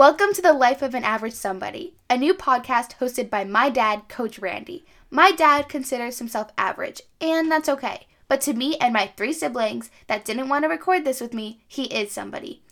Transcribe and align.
Welcome 0.00 0.32
to 0.32 0.40
the 0.40 0.54
Life 0.54 0.80
of 0.80 0.94
an 0.94 1.04
Average 1.04 1.34
Somebody, 1.34 1.92
a 2.08 2.16
new 2.16 2.32
podcast 2.32 2.96
hosted 3.00 3.28
by 3.28 3.44
my 3.44 3.68
dad, 3.68 4.08
Coach 4.08 4.38
Randy. 4.38 4.86
My 5.10 5.30
dad 5.30 5.68
considers 5.68 6.18
himself 6.18 6.50
average, 6.56 7.02
and 7.20 7.52
that's 7.52 7.68
okay. 7.68 8.06
But 8.26 8.40
to 8.40 8.54
me 8.54 8.78
and 8.78 8.94
my 8.94 9.12
three 9.14 9.34
siblings 9.34 9.90
that 10.06 10.24
didn't 10.24 10.48
want 10.48 10.64
to 10.64 10.70
record 10.70 11.04
this 11.04 11.20
with 11.20 11.34
me, 11.34 11.60
he 11.68 11.84
is 11.94 12.10
somebody. 12.12 12.62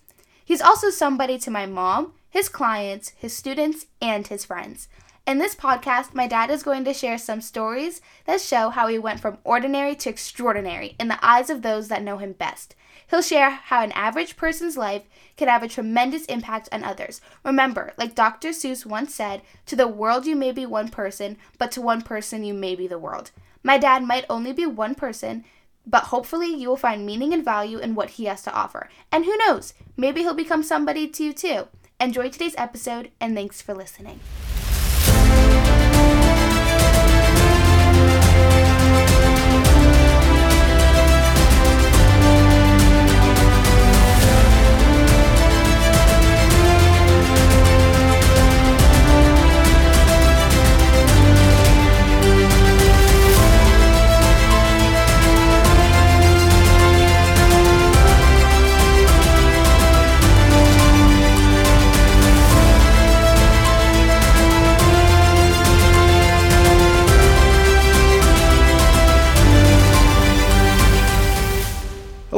He's 0.43 0.59
also 0.59 0.89
somebody 0.89 1.37
to 1.37 1.51
my 1.51 1.67
mom, 1.67 2.13
his 2.31 2.49
clients, 2.49 3.09
his 3.09 3.37
students, 3.37 3.85
and 4.01 4.25
his 4.25 4.43
friends. 4.43 4.87
In 5.27 5.37
this 5.37 5.53
podcast, 5.53 6.15
my 6.15 6.25
dad 6.25 6.49
is 6.49 6.63
going 6.63 6.83
to 6.85 6.95
share 6.95 7.19
some 7.19 7.41
stories 7.41 8.01
that 8.25 8.41
show 8.41 8.71
how 8.71 8.87
he 8.87 8.97
went 8.97 9.19
from 9.19 9.37
ordinary 9.43 9.93
to 9.97 10.09
extraordinary 10.09 10.95
in 10.99 11.09
the 11.09 11.23
eyes 11.23 11.51
of 11.51 11.61
those 11.61 11.89
that 11.89 12.01
know 12.01 12.17
him 12.17 12.33
best. 12.33 12.73
He'll 13.09 13.21
share 13.21 13.49
how 13.49 13.81
an 13.81 13.91
average 13.93 14.37
person's 14.37 14.77
life 14.77 15.03
can 15.35 15.47
have 15.47 15.63
a 15.63 15.67
tremendous 15.67 16.25
impact 16.25 16.69
on 16.71 16.83
others. 16.83 17.21
Remember, 17.43 17.93
like 17.97 18.13
Dr. 18.13 18.49
Seuss 18.49 18.85
once 18.85 19.15
said, 19.15 19.41
to 19.65 19.75
the 19.75 19.87
world 19.87 20.25
you 20.25 20.35
may 20.35 20.51
be 20.51 20.65
one 20.65 20.89
person, 20.89 21.37
but 21.57 21.71
to 21.71 21.81
one 21.81 22.01
person 22.01 22.43
you 22.43 22.53
may 22.53 22.75
be 22.75 22.87
the 22.87 22.99
world. 22.99 23.31
My 23.63 23.77
dad 23.77 24.03
might 24.03 24.25
only 24.29 24.53
be 24.53 24.65
one 24.65 24.95
person, 24.95 25.43
but 25.85 26.05
hopefully 26.05 26.53
you 26.53 26.69
will 26.69 26.77
find 26.77 27.05
meaning 27.05 27.33
and 27.33 27.43
value 27.43 27.79
in 27.79 27.95
what 27.95 28.11
he 28.11 28.25
has 28.25 28.43
to 28.43 28.53
offer. 28.53 28.89
And 29.11 29.25
who 29.25 29.35
knows, 29.37 29.73
maybe 29.97 30.21
he'll 30.21 30.33
become 30.33 30.63
somebody 30.63 31.07
to 31.07 31.23
you 31.23 31.33
too. 31.33 31.67
Enjoy 31.99 32.29
today's 32.29 32.55
episode, 32.57 33.11
and 33.19 33.35
thanks 33.35 33.61
for 33.61 33.73
listening. 33.73 34.19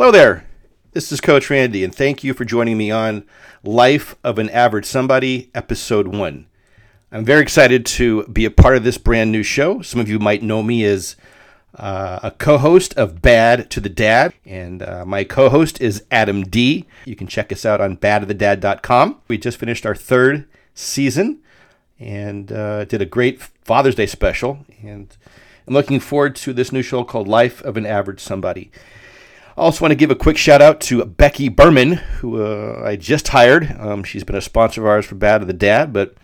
Hello 0.01 0.11
there. 0.11 0.47
This 0.93 1.11
is 1.11 1.21
Coach 1.21 1.51
Randy, 1.51 1.83
and 1.83 1.93
thank 1.93 2.23
you 2.23 2.33
for 2.33 2.43
joining 2.43 2.75
me 2.75 2.89
on 2.89 3.23
Life 3.63 4.15
of 4.23 4.39
an 4.39 4.49
Average 4.49 4.85
Somebody, 4.85 5.51
Episode 5.53 6.07
1. 6.07 6.47
I'm 7.11 7.23
very 7.23 7.43
excited 7.43 7.85
to 7.85 8.23
be 8.23 8.43
a 8.45 8.49
part 8.49 8.75
of 8.75 8.83
this 8.83 8.97
brand 8.97 9.31
new 9.31 9.43
show. 9.43 9.83
Some 9.83 10.01
of 10.01 10.09
you 10.09 10.17
might 10.17 10.41
know 10.41 10.63
me 10.63 10.83
as 10.85 11.15
uh, 11.75 12.19
a 12.23 12.31
co 12.31 12.57
host 12.57 12.95
of 12.95 13.21
Bad 13.21 13.69
to 13.69 13.79
the 13.79 13.89
Dad, 13.89 14.33
and 14.43 14.81
uh, 14.81 15.05
my 15.05 15.23
co 15.23 15.49
host 15.49 15.79
is 15.79 16.03
Adam 16.09 16.45
D. 16.45 16.87
You 17.05 17.15
can 17.15 17.27
check 17.27 17.51
us 17.51 17.63
out 17.63 17.79
on 17.79 17.95
badtothedad.com. 17.95 19.21
We 19.27 19.37
just 19.37 19.59
finished 19.59 19.85
our 19.85 19.93
third 19.93 20.47
season 20.73 21.43
and 21.99 22.51
uh, 22.51 22.85
did 22.85 23.03
a 23.03 23.05
great 23.05 23.39
Father's 23.39 23.93
Day 23.93 24.07
special, 24.07 24.65
and 24.81 25.15
I'm 25.67 25.75
looking 25.75 25.99
forward 25.99 26.35
to 26.37 26.53
this 26.53 26.71
new 26.71 26.81
show 26.81 27.03
called 27.03 27.27
Life 27.27 27.61
of 27.61 27.77
an 27.77 27.85
Average 27.85 28.19
Somebody. 28.19 28.71
Also 29.61 29.85
want 29.85 29.91
to 29.91 29.95
give 29.95 30.09
a 30.09 30.15
quick 30.15 30.37
shout 30.37 30.59
out 30.59 30.81
to 30.81 31.05
Becky 31.05 31.47
Berman, 31.47 31.91
who 31.91 32.41
uh, 32.41 32.81
I 32.83 32.95
just 32.95 33.27
hired. 33.27 33.71
Um, 33.79 34.03
she's 34.03 34.23
been 34.23 34.35
a 34.35 34.41
sponsor 34.41 34.81
of 34.81 34.87
ours 34.87 35.05
for 35.05 35.13
Bad 35.13 35.37
to 35.37 35.45
the 35.45 35.53
Dad, 35.53 35.93
but 35.93 36.15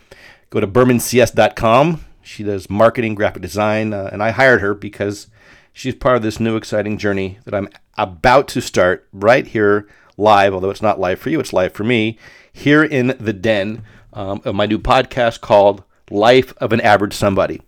go 0.49 0.59
to 0.59 0.65
bermancs.com. 0.65 2.03
She 2.23 2.41
does 2.41 2.67
marketing, 2.67 3.13
graphic 3.13 3.43
design, 3.43 3.93
uh, 3.93 4.09
and 4.11 4.23
I 4.23 4.31
hired 4.31 4.61
her 4.61 4.73
because 4.73 5.27
she's 5.71 5.93
part 5.93 6.15
of 6.15 6.23
this 6.23 6.39
new 6.39 6.55
exciting 6.55 6.97
journey 6.97 7.37
that 7.45 7.53
I'm 7.53 7.69
about 7.95 8.47
to 8.47 8.59
start 8.59 9.07
right 9.13 9.45
here 9.45 9.87
live, 10.17 10.55
although 10.55 10.71
it's 10.71 10.81
not 10.81 10.99
live 10.99 11.19
for 11.19 11.29
you, 11.29 11.39
it's 11.39 11.53
live 11.53 11.73
for 11.73 11.83
me, 11.83 12.17
here 12.51 12.83
in 12.83 13.15
the 13.19 13.33
den 13.33 13.83
um, 14.13 14.41
of 14.45 14.55
my 14.55 14.65
new 14.65 14.79
podcast 14.79 15.41
called 15.41 15.83
Life 16.09 16.55
of 16.57 16.73
an 16.73 16.81
Average 16.81 17.13
Somebody. 17.13 17.61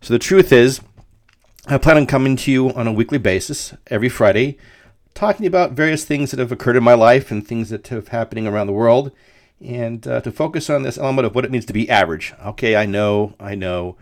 So 0.00 0.14
the 0.14 0.20
truth 0.20 0.52
is, 0.52 0.80
I 1.66 1.78
plan 1.78 1.96
on 1.96 2.06
coming 2.06 2.36
to 2.36 2.52
you 2.52 2.70
on 2.70 2.86
a 2.86 2.92
weekly 2.92 3.18
basis 3.18 3.74
every 3.88 4.08
Friday 4.08 4.58
talking 5.14 5.46
about 5.46 5.72
various 5.72 6.04
things 6.04 6.30
that 6.30 6.40
have 6.40 6.52
occurred 6.52 6.76
in 6.76 6.84
my 6.84 6.94
life 6.94 7.30
and 7.30 7.46
things 7.46 7.70
that 7.70 7.86
have 7.88 8.08
happening 8.08 8.46
around 8.46 8.66
the 8.66 8.72
world, 8.72 9.12
and 9.60 10.06
uh, 10.06 10.20
to 10.20 10.32
focus 10.32 10.68
on 10.68 10.82
this 10.82 10.98
element 10.98 11.26
of 11.26 11.34
what 11.34 11.44
it 11.44 11.50
means 11.50 11.66
to 11.66 11.72
be 11.72 11.88
average. 11.88 12.34
Okay, 12.44 12.76
I 12.76 12.86
know, 12.86 13.34
I 13.38 13.54
know. 13.54 13.96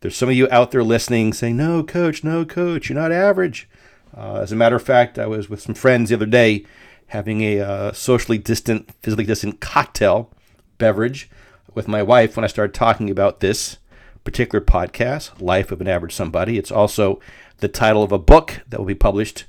There's 0.00 0.16
some 0.16 0.28
of 0.28 0.34
you 0.34 0.48
out 0.50 0.70
there 0.70 0.84
listening 0.84 1.32
saying, 1.32 1.56
"No, 1.56 1.82
coach, 1.82 2.22
no, 2.22 2.44
coach, 2.44 2.88
you're 2.88 2.98
not 2.98 3.12
average." 3.12 3.68
Uh, 4.16 4.36
as 4.36 4.52
a 4.52 4.56
matter 4.56 4.76
of 4.76 4.82
fact, 4.82 5.18
I 5.18 5.26
was 5.26 5.48
with 5.48 5.60
some 5.60 5.74
friends 5.74 6.10
the 6.10 6.16
other 6.16 6.26
day 6.26 6.64
having 7.08 7.42
a 7.42 7.60
uh, 7.60 7.92
socially 7.92 8.38
distant, 8.38 8.90
physically 9.02 9.24
distant 9.24 9.60
cocktail 9.60 10.30
beverage 10.78 11.30
with 11.74 11.88
my 11.88 12.02
wife 12.02 12.36
when 12.36 12.44
I 12.44 12.48
started 12.48 12.74
talking 12.74 13.10
about 13.10 13.40
this 13.40 13.78
particular 14.24 14.64
podcast, 14.64 15.40
Life 15.40 15.70
of 15.70 15.80
an 15.80 15.88
Average 15.88 16.14
Somebody. 16.14 16.58
It's 16.58 16.72
also 16.72 17.20
the 17.58 17.68
title 17.68 18.02
of 18.02 18.12
a 18.12 18.18
book 18.18 18.60
that 18.68 18.78
will 18.78 18.86
be 18.86 18.94
published 18.94 19.44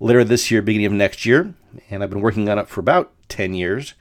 later 0.00 0.24
this 0.24 0.50
year, 0.50 0.62
beginning 0.62 0.86
of 0.86 0.92
next 0.92 1.26
year. 1.26 1.54
And 1.90 2.02
I've 2.02 2.10
been 2.10 2.20
working 2.20 2.48
on 2.48 2.58
it 2.58 2.68
for 2.68 2.80
about 2.80 3.12
10 3.28 3.54
years. 3.54 3.94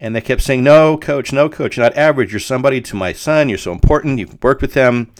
And 0.00 0.14
they 0.14 0.20
kept 0.20 0.42
saying, 0.42 0.62
No, 0.62 0.96
coach, 0.96 1.32
no, 1.32 1.48
coach, 1.48 1.76
you're 1.76 1.84
not 1.84 1.96
average. 1.96 2.32
You're 2.32 2.40
somebody 2.40 2.80
to 2.82 2.96
my 2.96 3.12
son. 3.12 3.48
You're 3.48 3.58
so 3.58 3.72
important. 3.72 4.18
You've 4.18 4.42
worked 4.42 4.62
with 4.62 4.74
them. 4.74 5.12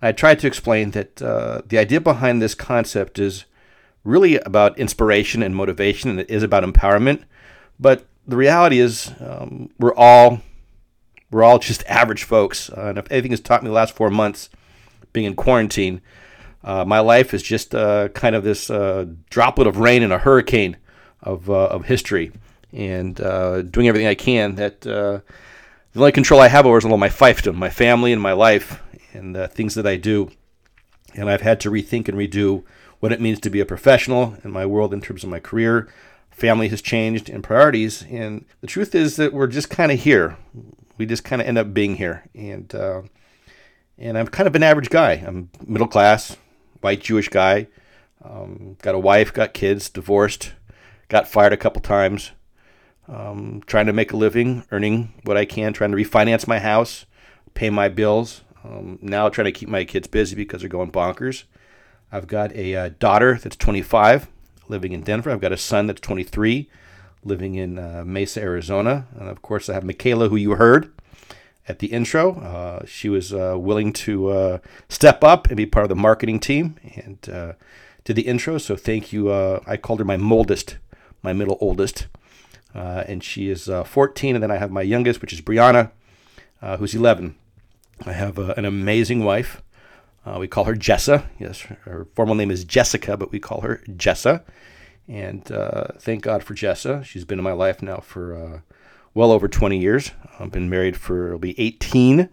And 0.00 0.08
I 0.08 0.12
tried 0.12 0.38
to 0.40 0.46
explain 0.46 0.90
that 0.92 1.22
uh, 1.22 1.62
the 1.66 1.78
idea 1.78 2.00
behind 2.00 2.42
this 2.42 2.54
concept 2.54 3.18
is 3.18 3.46
really 4.04 4.38
about 4.40 4.78
inspiration 4.78 5.42
and 5.42 5.56
motivation, 5.56 6.10
and 6.10 6.20
it 6.20 6.30
is 6.30 6.42
about 6.42 6.64
empowerment. 6.64 7.24
But 7.80 8.06
the 8.26 8.36
reality 8.36 8.78
is, 8.78 9.12
um, 9.20 9.70
we're 9.78 9.94
all 9.94 10.40
we're 11.30 11.42
all 11.42 11.58
just 11.58 11.84
average 11.86 12.24
folks. 12.24 12.70
Uh, 12.70 12.86
and 12.88 12.98
if 12.98 13.10
anything 13.10 13.32
has 13.32 13.40
taught 13.40 13.62
me 13.62 13.68
the 13.68 13.74
last 13.74 13.94
four 13.94 14.10
months 14.10 14.48
being 15.12 15.26
in 15.26 15.34
quarantine, 15.34 16.00
uh, 16.64 16.84
my 16.84 17.00
life 17.00 17.32
is 17.34 17.42
just 17.42 17.74
uh, 17.74 18.08
kind 18.08 18.34
of 18.34 18.44
this 18.44 18.70
uh, 18.70 19.06
droplet 19.30 19.66
of 19.66 19.78
rain 19.78 20.02
in 20.02 20.12
a 20.12 20.18
hurricane 20.18 20.76
of, 21.22 21.48
uh, 21.48 21.66
of 21.66 21.86
history 21.86 22.32
and 22.72 23.20
uh, 23.20 23.62
doing 23.62 23.88
everything 23.88 24.08
I 24.08 24.14
can. 24.14 24.56
That 24.56 24.86
uh, 24.86 25.20
the 25.92 26.00
only 26.00 26.12
control 26.12 26.40
I 26.40 26.48
have 26.48 26.66
over 26.66 26.78
is 26.78 26.84
a 26.84 26.88
little 26.88 26.98
my 26.98 27.08
fiefdom, 27.08 27.54
my 27.54 27.70
family, 27.70 28.12
and 28.12 28.20
my 28.20 28.32
life, 28.32 28.82
and 29.12 29.34
the 29.34 29.48
things 29.48 29.74
that 29.74 29.86
I 29.86 29.96
do. 29.96 30.30
And 31.14 31.30
I've 31.30 31.40
had 31.40 31.60
to 31.60 31.70
rethink 31.70 32.08
and 32.08 32.18
redo 32.18 32.64
what 33.00 33.12
it 33.12 33.20
means 33.20 33.40
to 33.40 33.50
be 33.50 33.60
a 33.60 33.66
professional 33.66 34.36
in 34.44 34.50
my 34.50 34.66
world 34.66 34.92
in 34.92 35.00
terms 35.00 35.24
of 35.24 35.30
my 35.30 35.40
career. 35.40 35.88
Family 36.30 36.68
has 36.68 36.82
changed 36.82 37.30
and 37.30 37.42
priorities. 37.42 38.02
And 38.10 38.44
the 38.60 38.66
truth 38.66 38.94
is 38.94 39.16
that 39.16 39.32
we're 39.32 39.46
just 39.46 39.70
kind 39.70 39.90
of 39.90 40.00
here. 40.00 40.36
We 40.98 41.06
just 41.06 41.24
kind 41.24 41.40
of 41.40 41.48
end 41.48 41.58
up 41.58 41.72
being 41.72 41.96
here. 41.96 42.24
And 42.34 42.72
and 43.98 44.16
I'm 44.16 44.28
kind 44.28 44.46
of 44.46 44.54
an 44.54 44.62
average 44.62 44.90
guy. 44.90 45.12
I'm 45.26 45.50
middle 45.66 45.88
class, 45.88 46.36
white 46.80 47.00
Jewish 47.00 47.28
guy. 47.28 47.68
Um, 48.22 48.76
got 48.82 48.94
a 48.94 48.98
wife, 48.98 49.32
got 49.32 49.54
kids, 49.54 49.88
divorced, 49.88 50.52
got 51.08 51.28
fired 51.28 51.52
a 51.52 51.56
couple 51.56 51.80
times. 51.80 52.32
Um, 53.06 53.62
trying 53.66 53.86
to 53.86 53.92
make 53.92 54.12
a 54.12 54.16
living, 54.16 54.64
earning 54.70 55.14
what 55.24 55.36
I 55.36 55.44
can, 55.44 55.72
trying 55.72 55.92
to 55.92 55.96
refinance 55.96 56.46
my 56.46 56.58
house, 56.58 57.06
pay 57.54 57.70
my 57.70 57.88
bills. 57.88 58.42
Um, 58.64 58.98
now 59.00 59.28
trying 59.28 59.46
to 59.46 59.52
keep 59.52 59.68
my 59.68 59.84
kids 59.84 60.08
busy 60.08 60.36
because 60.36 60.60
they're 60.60 60.68
going 60.68 60.92
bonkers. 60.92 61.44
I've 62.12 62.26
got 62.26 62.52
a 62.52 62.74
uh, 62.74 62.90
daughter 62.98 63.38
that's 63.40 63.56
25, 63.56 64.28
living 64.68 64.92
in 64.92 65.02
Denver. 65.02 65.30
I've 65.30 65.40
got 65.40 65.52
a 65.52 65.56
son 65.56 65.86
that's 65.86 66.00
23, 66.00 66.68
living 67.24 67.54
in 67.54 67.78
uh, 67.78 68.02
Mesa, 68.04 68.40
Arizona. 68.40 69.06
And 69.18 69.28
of 69.28 69.40
course, 69.40 69.68
I 69.68 69.74
have 69.74 69.84
Michaela, 69.84 70.28
who 70.28 70.36
you 70.36 70.52
heard 70.52 70.92
at 71.68 71.78
the 71.78 71.88
intro. 71.88 72.40
Uh, 72.40 72.84
she 72.86 73.08
was 73.08 73.32
uh, 73.32 73.56
willing 73.58 73.92
to 73.92 74.28
uh, 74.28 74.58
step 74.88 75.22
up 75.22 75.48
and 75.48 75.56
be 75.56 75.66
part 75.66 75.84
of 75.84 75.88
the 75.90 75.94
marketing 75.94 76.40
team 76.40 76.76
and 76.96 77.28
uh, 77.28 77.52
did 78.04 78.16
the 78.16 78.22
intro. 78.22 78.58
So 78.58 78.74
thank 78.74 79.12
you. 79.12 79.28
Uh, 79.28 79.60
I 79.66 79.76
called 79.76 79.98
her 79.98 80.04
my 80.04 80.16
moldest, 80.16 80.78
my 81.22 81.32
middle 81.32 81.58
oldest. 81.60 82.06
And 82.74 83.24
she 83.24 83.50
is 83.50 83.68
14. 83.84 84.36
And 84.36 84.42
then 84.42 84.50
I 84.50 84.56
have 84.56 84.70
my 84.70 84.82
youngest, 84.82 85.20
which 85.20 85.32
is 85.32 85.40
Brianna, 85.40 85.90
who's 86.78 86.94
11. 86.94 87.34
I 88.06 88.12
have 88.12 88.38
an 88.38 88.64
amazing 88.64 89.24
wife. 89.24 89.62
we 90.38 90.46
call 90.46 90.64
her 90.64 90.74
Jessa. 90.74 91.26
Yes, 91.40 91.60
her 91.60 92.06
formal 92.14 92.36
name 92.36 92.52
is 92.52 92.64
Jessica, 92.64 93.16
but 93.16 93.32
we 93.32 93.40
call 93.40 93.62
her 93.62 93.82
Jessa. 93.88 94.44
And 95.08 95.44
thank 95.98 96.22
God 96.22 96.44
for 96.44 96.54
Jessa. 96.54 97.04
She's 97.04 97.24
been 97.24 97.40
in 97.40 97.44
my 97.44 97.52
life 97.52 97.82
now 97.82 97.96
for 97.96 98.62
well 99.14 99.32
over 99.32 99.48
20 99.48 99.78
years. 99.78 100.12
I've 100.38 100.52
been 100.52 100.70
married 100.70 100.96
for, 100.96 101.28
it'll 101.28 101.38
be 101.38 101.58
18 101.60 102.28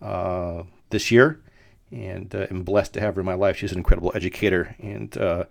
uh, 0.00 0.62
this 0.90 1.10
year, 1.10 1.40
and 1.90 2.34
uh, 2.34 2.46
am 2.50 2.62
blessed 2.62 2.94
to 2.94 3.00
have 3.00 3.14
her 3.14 3.20
in 3.20 3.26
my 3.26 3.34
life. 3.34 3.56
She's 3.56 3.72
an 3.72 3.78
incredible 3.78 4.12
educator, 4.14 4.76
and 4.78 5.16
uh, 5.16 5.44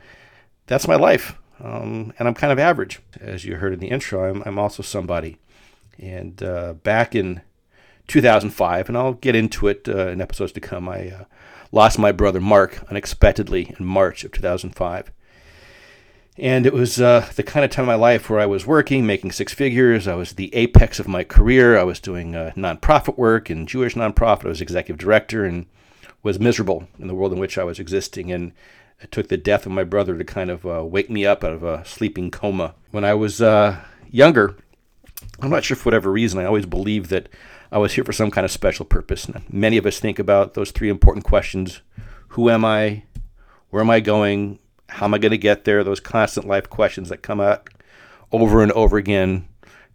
that's 0.67 0.87
my 0.87 0.95
life. 0.95 1.37
Um, 1.61 2.13
and 2.17 2.27
I'm 2.27 2.35
kind 2.35 2.53
of 2.53 2.59
average. 2.59 3.01
As 3.19 3.43
you 3.43 3.57
heard 3.57 3.73
in 3.73 3.79
the 3.79 3.89
intro, 3.89 4.29
I'm, 4.29 4.43
I'm 4.45 4.59
also 4.59 4.81
somebody. 4.81 5.37
And 5.97 6.41
uh, 6.41 6.73
back 6.73 7.15
in 7.15 7.41
2005, 8.07 8.87
and 8.87 8.97
I'll 8.97 9.13
get 9.13 9.35
into 9.35 9.67
it 9.67 9.87
uh, 9.87 10.07
in 10.07 10.21
episodes 10.21 10.53
to 10.53 10.61
come, 10.61 10.87
I 10.87 11.09
uh, 11.09 11.23
lost 11.71 11.99
my 11.99 12.11
brother 12.11 12.39
Mark 12.39 12.83
unexpectedly 12.89 13.75
in 13.77 13.85
March 13.85 14.23
of 14.23 14.31
2005. 14.31 15.11
And 16.39 16.65
it 16.65 16.71
was 16.71 17.01
uh, 17.01 17.29
the 17.35 17.43
kind 17.43 17.65
of 17.65 17.71
time 17.71 17.83
of 17.83 17.87
my 17.87 17.95
life 17.95 18.29
where 18.29 18.39
I 18.39 18.45
was 18.45 18.65
working, 18.65 19.05
making 19.05 19.33
six 19.33 19.53
figures. 19.53 20.07
I 20.07 20.15
was 20.15 20.33
the 20.33 20.55
apex 20.55 20.97
of 20.97 21.07
my 21.07 21.25
career. 21.25 21.77
I 21.77 21.83
was 21.83 21.99
doing 21.99 22.33
uh, 22.33 22.53
nonprofit 22.55 23.17
work 23.17 23.49
and 23.49 23.67
Jewish 23.67 23.95
nonprofit. 23.95 24.45
I 24.45 24.49
was 24.49 24.61
executive 24.61 24.97
director 24.97 25.43
and 25.43 25.65
was 26.23 26.39
miserable 26.39 26.87
in 26.97 27.07
the 27.07 27.15
world 27.15 27.33
in 27.33 27.39
which 27.39 27.57
I 27.57 27.65
was 27.65 27.77
existing. 27.77 28.31
And 28.31 28.53
it 29.01 29.11
took 29.11 29.27
the 29.27 29.35
death 29.35 29.65
of 29.65 29.73
my 29.73 29.83
brother 29.83 30.17
to 30.17 30.23
kind 30.23 30.49
of 30.49 30.65
uh, 30.65 30.85
wake 30.85 31.09
me 31.09 31.25
up 31.25 31.43
out 31.43 31.51
of 31.51 31.63
a 31.63 31.83
sleeping 31.83 32.31
coma. 32.31 32.73
When 32.91 33.03
I 33.03 33.15
was 33.15 33.41
uh, 33.41 33.77
younger, 34.09 34.55
I'm 35.41 35.49
not 35.49 35.65
sure 35.65 35.75
for 35.75 35.85
whatever 35.85 36.09
reason, 36.09 36.39
I 36.39 36.45
always 36.45 36.65
believed 36.65 37.09
that 37.09 37.27
I 37.69 37.79
was 37.79 37.93
here 37.93 38.05
for 38.05 38.13
some 38.13 38.31
kind 38.31 38.45
of 38.45 38.51
special 38.51 38.85
purpose. 38.85 39.25
And 39.25 39.43
many 39.51 39.75
of 39.75 39.85
us 39.85 39.99
think 39.99 40.19
about 40.19 40.53
those 40.53 40.71
three 40.71 40.89
important 40.89 41.25
questions 41.25 41.81
Who 42.29 42.49
am 42.49 42.63
I? 42.63 43.03
Where 43.71 43.83
am 43.83 43.89
I 43.89 43.99
going? 43.99 44.59
How 44.89 45.05
am 45.05 45.13
I 45.13 45.17
going 45.17 45.31
to 45.31 45.37
get 45.37 45.63
there? 45.63 45.83
Those 45.83 45.99
constant 45.99 46.47
life 46.47 46.69
questions 46.69 47.09
that 47.09 47.21
come 47.21 47.39
up 47.39 47.69
over 48.31 48.61
and 48.61 48.71
over 48.73 48.97
again 48.97 49.47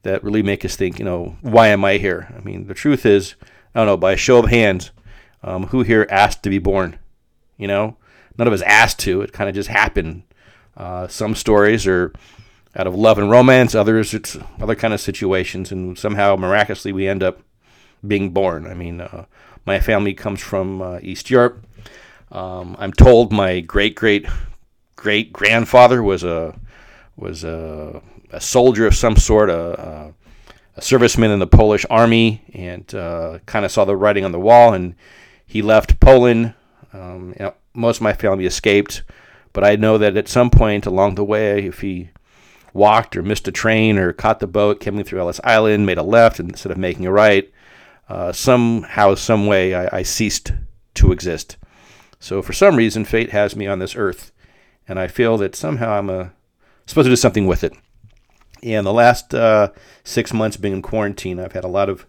that 0.02 0.22
really 0.22 0.42
make 0.42 0.64
us 0.64 0.76
think, 0.76 0.98
you 0.98 1.04
know, 1.04 1.36
why 1.40 1.68
am 1.68 1.84
I 1.84 1.98
here? 1.98 2.32
I 2.36 2.40
mean, 2.40 2.66
the 2.66 2.74
truth 2.74 3.04
is, 3.04 3.34
I 3.74 3.80
don't 3.80 3.86
know, 3.86 3.96
by 3.96 4.12
a 4.12 4.16
show 4.16 4.38
of 4.38 4.50
hands, 4.50 4.90
um, 5.42 5.66
who 5.68 5.82
here 5.82 6.06
asked 6.10 6.42
to 6.44 6.50
be 6.50 6.58
born? 6.58 6.98
You 7.56 7.68
know, 7.68 7.96
none 8.36 8.46
of 8.46 8.52
us 8.52 8.62
asked 8.62 8.98
to. 9.00 9.22
It 9.22 9.32
kind 9.32 9.48
of 9.48 9.54
just 9.54 9.68
happened. 9.68 10.22
Uh, 10.76 11.06
some 11.08 11.34
stories 11.34 11.86
are 11.86 12.12
out 12.76 12.86
of 12.86 12.94
love 12.94 13.18
and 13.18 13.30
romance. 13.30 13.74
Others, 13.74 14.14
it's 14.14 14.36
other 14.60 14.74
kind 14.74 14.92
of 14.92 15.00
situations, 15.00 15.70
and 15.70 15.98
somehow 15.98 16.36
miraculously 16.36 16.92
we 16.92 17.06
end 17.06 17.22
up 17.22 17.40
being 18.06 18.30
born. 18.30 18.66
I 18.66 18.74
mean, 18.74 19.00
uh, 19.00 19.26
my 19.66 19.80
family 19.80 20.14
comes 20.14 20.40
from 20.40 20.82
uh, 20.82 20.98
East 21.02 21.30
Europe. 21.30 21.64
Um, 22.32 22.74
I'm 22.78 22.92
told 22.92 23.32
my 23.32 23.60
great 23.60 23.94
great 23.94 24.26
great 25.04 25.34
grandfather 25.34 26.02
was 26.02 26.24
a 26.24 26.58
was 27.14 27.44
a, 27.44 28.00
a 28.30 28.40
soldier 28.40 28.86
of 28.86 28.94
some 28.94 29.16
sort, 29.16 29.50
a, 29.50 30.14
a, 30.76 30.80
serviceman 30.80 31.30
in 31.30 31.38
the 31.38 31.46
Polish 31.46 31.84
army, 31.90 32.42
and 32.54 32.92
uh, 32.94 33.38
kind 33.44 33.66
of 33.66 33.70
saw 33.70 33.84
the 33.84 33.94
writing 33.94 34.24
on 34.24 34.32
the 34.32 34.40
wall. 34.40 34.72
And 34.72 34.94
he 35.46 35.60
left 35.60 36.00
Poland. 36.00 36.54
Um, 36.94 37.34
most 37.74 37.98
of 37.98 38.02
my 38.02 38.14
family 38.14 38.46
escaped, 38.46 39.02
but 39.52 39.62
I 39.62 39.76
know 39.76 39.98
that 39.98 40.16
at 40.16 40.26
some 40.26 40.48
point 40.48 40.86
along 40.86 41.16
the 41.16 41.24
way, 41.24 41.66
if 41.66 41.80
he 41.80 42.08
walked 42.72 43.14
or 43.14 43.22
missed 43.22 43.46
a 43.46 43.52
train 43.52 43.98
or 43.98 44.12
caught 44.12 44.40
the 44.40 44.46
boat 44.46 44.80
coming 44.80 45.04
through 45.04 45.20
Ellis 45.20 45.40
Island, 45.44 45.84
made 45.84 45.98
a 45.98 46.02
left 46.02 46.40
instead 46.40 46.72
of 46.72 46.78
making 46.78 47.04
a 47.04 47.12
right, 47.12 47.52
uh, 48.08 48.32
somehow, 48.32 49.14
some 49.16 49.46
way, 49.46 49.74
I, 49.74 49.98
I 49.98 50.02
ceased 50.02 50.52
to 50.94 51.12
exist. 51.12 51.58
So 52.20 52.40
for 52.40 52.54
some 52.54 52.76
reason, 52.76 53.04
fate 53.04 53.30
has 53.30 53.54
me 53.54 53.66
on 53.66 53.80
this 53.80 53.96
earth 53.96 54.32
and 54.88 54.98
I 54.98 55.08
feel 55.08 55.36
that 55.38 55.54
somehow 55.54 55.98
I'm 55.98 56.10
uh, 56.10 56.28
supposed 56.86 57.06
to 57.06 57.10
do 57.10 57.16
something 57.16 57.46
with 57.46 57.64
it. 57.64 57.72
And 58.62 58.86
the 58.86 58.92
last 58.92 59.34
uh, 59.34 59.70
six 60.04 60.32
months 60.32 60.56
being 60.56 60.74
in 60.74 60.82
quarantine, 60.82 61.38
I've 61.38 61.52
had 61.52 61.64
a 61.64 61.68
lot 61.68 61.88
of 61.88 62.06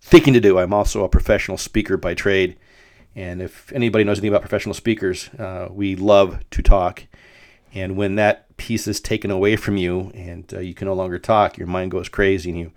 thinking 0.00 0.34
to 0.34 0.40
do. 0.40 0.58
I'm 0.58 0.74
also 0.74 1.04
a 1.04 1.08
professional 1.08 1.56
speaker 1.56 1.96
by 1.96 2.14
trade, 2.14 2.56
and 3.14 3.40
if 3.40 3.72
anybody 3.72 4.04
knows 4.04 4.18
anything 4.18 4.30
about 4.30 4.42
professional 4.42 4.74
speakers, 4.74 5.28
uh, 5.38 5.68
we 5.70 5.94
love 5.94 6.40
to 6.50 6.62
talk. 6.62 7.06
And 7.72 7.96
when 7.96 8.16
that 8.16 8.56
piece 8.56 8.86
is 8.86 9.00
taken 9.00 9.30
away 9.30 9.56
from 9.56 9.76
you 9.76 10.12
and 10.14 10.52
uh, 10.54 10.60
you 10.60 10.74
can 10.74 10.86
no 10.86 10.94
longer 10.94 11.18
talk, 11.18 11.58
your 11.58 11.66
mind 11.66 11.90
goes 11.90 12.08
crazy, 12.08 12.50
and 12.50 12.58
you 12.58 12.72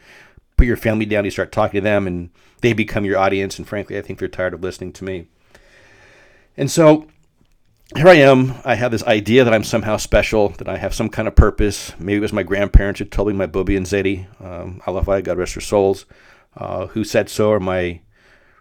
put 0.58 0.68
your 0.68 0.78
family 0.78 1.06
down, 1.06 1.26
you 1.26 1.32
start 1.32 1.52
talking 1.52 1.80
to 1.80 1.84
them, 1.84 2.08
and 2.08 2.30
they 2.62 2.74
become 2.74 3.06
your 3.06 3.18
audience. 3.18 3.58
And 3.58 3.68
frankly, 3.68 3.98
I 3.98 4.02
think 4.02 4.20
they're 4.20 4.28
tired 4.28 4.54
of 4.54 4.64
listening 4.64 4.94
to 4.94 5.04
me. 5.04 5.28
And 6.56 6.70
so 6.72 7.08
here 7.96 8.08
I 8.08 8.16
am. 8.16 8.54
I 8.66 8.76
have 8.76 8.92
this 8.92 9.04
idea 9.04 9.44
that 9.46 9.54
I'm 9.54 9.64
somehow 9.64 9.98
special, 9.98 10.50
that 10.50 10.68
I 10.68 10.78
have 10.78 10.94
some 10.94 11.10
kind 11.10 11.28
of 11.28 11.36
purpose. 11.36 11.94
Maybe 11.98 12.18
it 12.18 12.22
was 12.22 12.34
my 12.34 12.44
grandparents 12.44 13.00
who 13.00 13.06
told 13.06 13.30
me, 13.30 13.34
my 13.34 13.46
Bobby 13.46 13.78
and 13.78 13.86
Zadie, 13.86 14.28
um, 14.44 14.82
Alavai, 14.86 15.24
God 15.24 15.38
rest 15.38 15.56
their 15.56 15.62
souls, 15.62 16.06
uh, 16.58 16.88
who 16.88 17.04
said 17.04 17.30
so, 17.30 17.50
or 17.50 17.60
my 17.60 18.02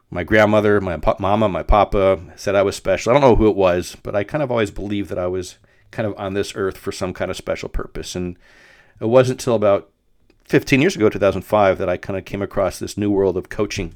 my 0.09 0.23
grandmother, 0.23 0.81
my 0.81 1.01
mama, 1.19 1.49
my 1.49 1.65
papa 1.65 2.21
said 2.37 2.55
I 2.55 2.63
was 2.63 2.77
special. 2.77 3.11
I 3.11 3.15
don't 3.15 3.23
know 3.23 3.35
who 3.35 3.49
it 3.49 3.57
was, 3.57 3.97
but 4.05 4.15
I 4.15 4.23
kind 4.23 4.43
of 4.43 4.53
always 4.53 4.71
believed 4.71 5.11
that 5.11 5.19
I 5.19 5.27
was 5.27 5.59
kind 5.91 6.07
of 6.07 6.17
on 6.17 6.35
this 6.35 6.55
earth 6.55 6.79
for 6.79 6.93
some 6.93 7.13
kind 7.13 7.29
of 7.29 7.37
special 7.37 7.69
purpose. 7.69 8.15
And 8.15 8.39
it 9.01 9.07
wasn't 9.07 9.41
until 9.41 9.57
about 9.57 9.91
15 10.45 10.81
years 10.81 10.95
ago, 10.95 11.09
2005, 11.09 11.79
that 11.79 11.89
I 11.89 11.97
kind 11.97 12.17
of 12.17 12.25
came 12.25 12.41
across 12.41 12.79
this 12.79 12.97
new 12.97 13.11
world 13.11 13.37
of 13.37 13.49
coaching 13.49 13.93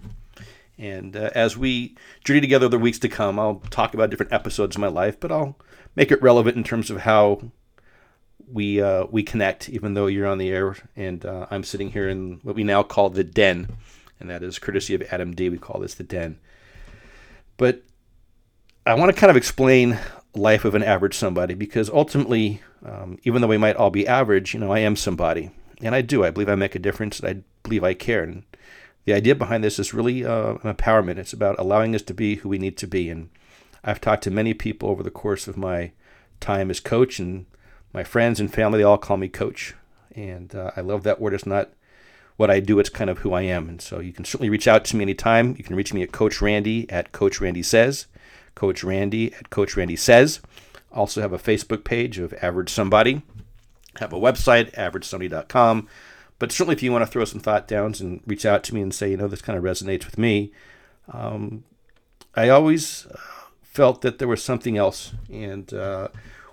and 0.80 1.14
uh, 1.14 1.30
as 1.34 1.58
we 1.58 1.94
journey 2.24 2.40
together 2.40 2.66
the 2.66 2.78
weeks 2.78 2.98
to 3.00 3.08
come, 3.08 3.38
I'll 3.38 3.62
talk 3.68 3.92
about 3.92 4.08
different 4.08 4.32
episodes 4.32 4.76
of 4.76 4.80
my 4.80 4.88
life, 4.88 5.20
but 5.20 5.30
I'll 5.30 5.58
make 5.94 6.10
it 6.10 6.22
relevant 6.22 6.56
in 6.56 6.64
terms 6.64 6.90
of 6.90 7.02
how 7.02 7.42
we 8.50 8.80
uh, 8.80 9.04
we 9.10 9.22
connect, 9.22 9.68
even 9.68 9.92
though 9.92 10.06
you're 10.06 10.26
on 10.26 10.38
the 10.38 10.48
air 10.48 10.76
and 10.96 11.24
uh, 11.26 11.46
I'm 11.50 11.64
sitting 11.64 11.92
here 11.92 12.08
in 12.08 12.40
what 12.42 12.56
we 12.56 12.64
now 12.64 12.82
call 12.82 13.10
the 13.10 13.22
den, 13.22 13.68
and 14.18 14.30
that 14.30 14.42
is 14.42 14.58
courtesy 14.58 14.94
of 14.94 15.02
Adam 15.12 15.34
D. 15.34 15.50
We 15.50 15.58
call 15.58 15.80
this 15.80 15.94
the 15.94 16.02
den. 16.02 16.40
But 17.58 17.82
I 18.86 18.94
want 18.94 19.14
to 19.14 19.20
kind 19.20 19.30
of 19.30 19.36
explain 19.36 19.98
life 20.34 20.64
of 20.64 20.74
an 20.74 20.82
average 20.82 21.14
somebody 21.14 21.52
because 21.52 21.90
ultimately, 21.90 22.62
um, 22.86 23.18
even 23.24 23.42
though 23.42 23.48
we 23.48 23.58
might 23.58 23.76
all 23.76 23.90
be 23.90 24.08
average, 24.08 24.54
you 24.54 24.60
know, 24.60 24.72
I 24.72 24.78
am 24.78 24.96
somebody, 24.96 25.50
and 25.82 25.94
I 25.94 26.00
do. 26.00 26.24
I 26.24 26.30
believe 26.30 26.48
I 26.48 26.54
make 26.54 26.74
a 26.74 26.78
difference. 26.78 27.22
I 27.22 27.42
believe 27.64 27.84
I 27.84 27.92
care, 27.92 28.22
and 28.22 28.44
the 29.05 29.14
idea 29.14 29.35
behind 29.35 29.64
this 29.64 29.79
is 29.79 29.94
really 29.94 30.25
uh, 30.25 30.55
an 30.62 30.75
empowerment. 30.75 31.19
It's 31.19 31.32
about 31.32 31.58
allowing 31.58 31.94
us 31.94 32.02
to 32.02 32.14
be 32.14 32.37
who 32.37 32.49
we 32.49 32.58
need 32.58 32.76
to 32.79 32.87
be. 32.87 33.08
And 33.11 33.31
I've 33.82 34.00
talked 34.00 34.23
to 34.25 34.31
many 34.31 34.55
people 34.55 34.91
over 34.91 35.02
the 35.02 35.11
course 35.11 35.49
of 35.49 35.56
my 35.56 35.93
time 36.41 36.70
as 36.70 36.81
coach, 36.81 37.19
and 37.19 37.47
my 37.93 38.05
friends 38.05 38.41
and 38.41 38.52
family, 38.52 38.79
they 38.79 38.85
all 38.85 38.99
call 38.99 39.17
me 39.17 39.29
coach. 39.29 39.75
And 40.14 40.55
uh, 40.55 40.73
I 40.76 40.81
love 40.81 41.02
that 41.05 41.20
word. 41.20 41.35
It's 41.35 41.47
not 41.47 41.70
what 42.37 42.50
I 42.50 42.58
do, 42.58 42.79
it's 42.79 42.88
kind 42.88 43.11
of 43.11 43.19
who 43.19 43.35
I 43.35 43.43
am. 43.43 43.69
And 43.69 43.82
so 43.82 44.00
you 44.00 44.14
can 44.14 44.25
certainly 44.25 44.49
reach 44.49 44.67
out 44.67 44.85
to 44.87 44.97
me 44.97 45.02
anytime. 45.02 45.55
You 45.58 45.64
can 45.64 45.76
reach 45.76 45.93
me 45.93 46.02
at 46.02 46.11
Coach 46.11 46.41
Randy 46.41 46.88
at 46.88 47.12
Coach 47.12 47.38
Randy 47.38 47.62
Says, 47.62 48.06
Coach 48.55 48.82
Randy 48.82 49.35
at 49.35 49.50
Coach 49.50 49.76
Randy 49.76 49.97
Says. 49.97 50.41
Also 50.91 51.20
have 51.20 51.35
a 51.35 51.38
Facebook 51.38 51.85
page 51.85 52.19
of 52.19 52.32
Average 52.41 52.70
Somebody. 52.70 53.20
Have 53.97 54.14
a 54.14 54.19
website, 54.19 54.75
averagesomebody.com. 54.75 55.87
But 56.40 56.50
certainly, 56.50 56.75
if 56.75 56.82
you 56.82 56.90
want 56.90 57.04
to 57.04 57.10
throw 57.10 57.25
some 57.26 57.38
thought 57.38 57.69
downs 57.69 58.00
and 58.00 58.22
reach 58.26 58.46
out 58.46 58.64
to 58.64 58.75
me 58.75 58.81
and 58.81 58.94
say, 58.94 59.10
you 59.10 59.19
know, 59.19 59.28
this 59.28 59.42
kind 59.42 59.58
of 59.58 59.62
resonates 59.62 60.06
with 60.06 60.16
me, 60.16 60.52
um, 61.12 61.64
I 62.35 62.49
always 62.49 63.06
uh, 63.06 63.18
felt 63.62 64.00
that 64.00 64.18
there 64.18 64.26
was 64.26 64.42
something 64.42 64.78
else. 64.78 65.12
And 65.30 65.73
uh, 65.75 66.09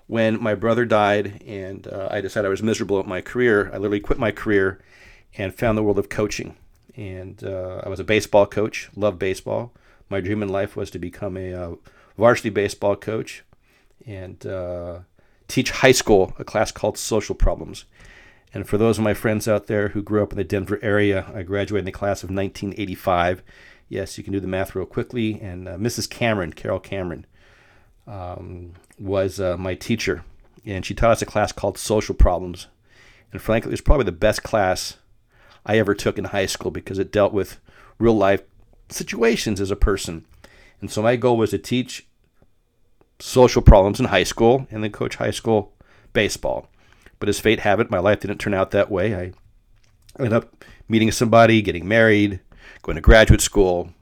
when 0.08 0.44
my 0.44 0.56
brother 0.56 0.84
died 0.84 1.42
and 1.48 1.88
uh, 1.88 2.10
I 2.12 2.20
decided 2.20 2.48
I 2.48 2.50
was 2.50 2.62
miserable 2.62 3.00
at 3.00 3.08
my 3.08 3.22
career, 3.22 3.70
I 3.74 3.78
literally 3.78 4.02
quit 4.02 4.20
my 4.20 4.32
career 4.32 4.82
and 5.38 5.56
found 5.56 5.78
the 5.78 5.84
world 5.84 6.00
of 6.00 6.10
coaching. 6.10 6.58
And 6.98 7.42
uh, 7.42 7.82
I 7.86 7.88
was 7.88 8.02
a 8.02 8.04
baseball 8.04 8.46
coach, 8.46 8.90
loved 8.94 9.20
baseball. 9.20 9.72
My 10.10 10.20
dream 10.20 10.44
in 10.44 10.50
life 10.50 10.76
was 10.76 10.92
to 10.92 11.00
become 11.00 11.38
a 11.38 11.54
uh, 11.54 11.76
varsity 12.18 12.50
baseball 12.50 12.98
coach 12.98 13.44
and 14.06 14.46
uh, 14.46 15.00
teach 15.48 15.72
high 15.72 15.94
school 15.94 16.34
a 16.38 16.44
class 16.44 16.74
called 16.74 16.98
Social 16.98 17.36
Problems. 17.36 17.86
And 18.54 18.68
for 18.68 18.78
those 18.78 18.98
of 18.98 19.04
my 19.04 19.14
friends 19.14 19.48
out 19.48 19.68
there 19.68 19.90
who 19.90 20.02
grew 20.02 20.24
up 20.24 20.32
in 20.32 20.38
the 20.38 20.44
Denver 20.44 20.80
area, 20.82 21.32
I 21.34 21.44
graduated 21.44 21.82
in 21.82 21.86
the 21.86 21.92
class 21.92 22.24
of 22.24 22.30
1985. 22.30 23.44
Yes, 23.90 24.18
you 24.18 24.24
can 24.24 24.34
do 24.34 24.40
the 24.40 24.48
math 24.48 24.76
real 24.76 24.86
quickly. 24.86 25.40
And 25.42 25.68
uh, 25.68 25.78
Mrs. 25.78 26.10
Cameron, 26.10 26.54
Carol 26.54 26.80
Cameron, 26.80 27.26
um, 28.08 28.74
was 29.00 29.40
uh, 29.40 29.58
my 29.58 29.76
teacher. 29.76 30.24
And 30.66 30.86
she 30.86 30.94
taught 30.94 31.12
us 31.12 31.22
a 31.22 31.26
class 31.26 31.52
called 31.52 31.78
Social 31.78 32.16
Problems. 32.16 32.68
And 33.32 33.42
frankly, 33.42 33.70
it 33.70 33.72
was 33.74 33.82
probably 33.82 34.06
the 34.06 34.12
best 34.12 34.44
class 34.44 34.98
I 35.66 35.78
ever 35.78 35.94
took 35.94 36.18
in 36.18 36.26
high 36.26 36.46
school 36.46 36.72
because 36.72 36.98
it 36.98 37.12
dealt 37.12 37.34
with 37.34 37.60
real 38.00 38.16
life 38.16 38.44
situations 38.90 39.60
as 39.60 39.72
a 39.72 39.76
person. 39.76 40.26
And 40.80 40.90
so 40.90 41.02
my 41.02 41.16
goal 41.16 41.38
was 41.38 41.52
to 41.52 41.58
teach 41.58 42.08
social 43.20 43.62
problems 43.62 44.00
in 44.00 44.08
high 44.08 44.24
school 44.24 44.68
and 44.72 44.84
then 44.84 44.92
coach 44.92 45.16
high 45.16 45.32
school 45.32 45.74
baseball. 46.14 46.70
But 47.20 47.30
as 47.30 47.40
fate 47.40 47.62
have 47.62 47.80
it, 47.80 47.90
my 47.90 48.00
life 48.00 48.20
didn't 48.20 48.38
turn 48.38 48.54
out 48.54 48.72
that 48.72 48.92
way. 48.92 49.16
I 49.16 49.34
ended 50.18 50.34
up 50.34 50.66
meeting 50.88 51.12
somebody, 51.12 51.62
getting 51.62 51.88
married, 51.88 52.40
going 52.82 52.96
to 52.96 53.02
graduate 53.02 53.42
school, 53.42 53.94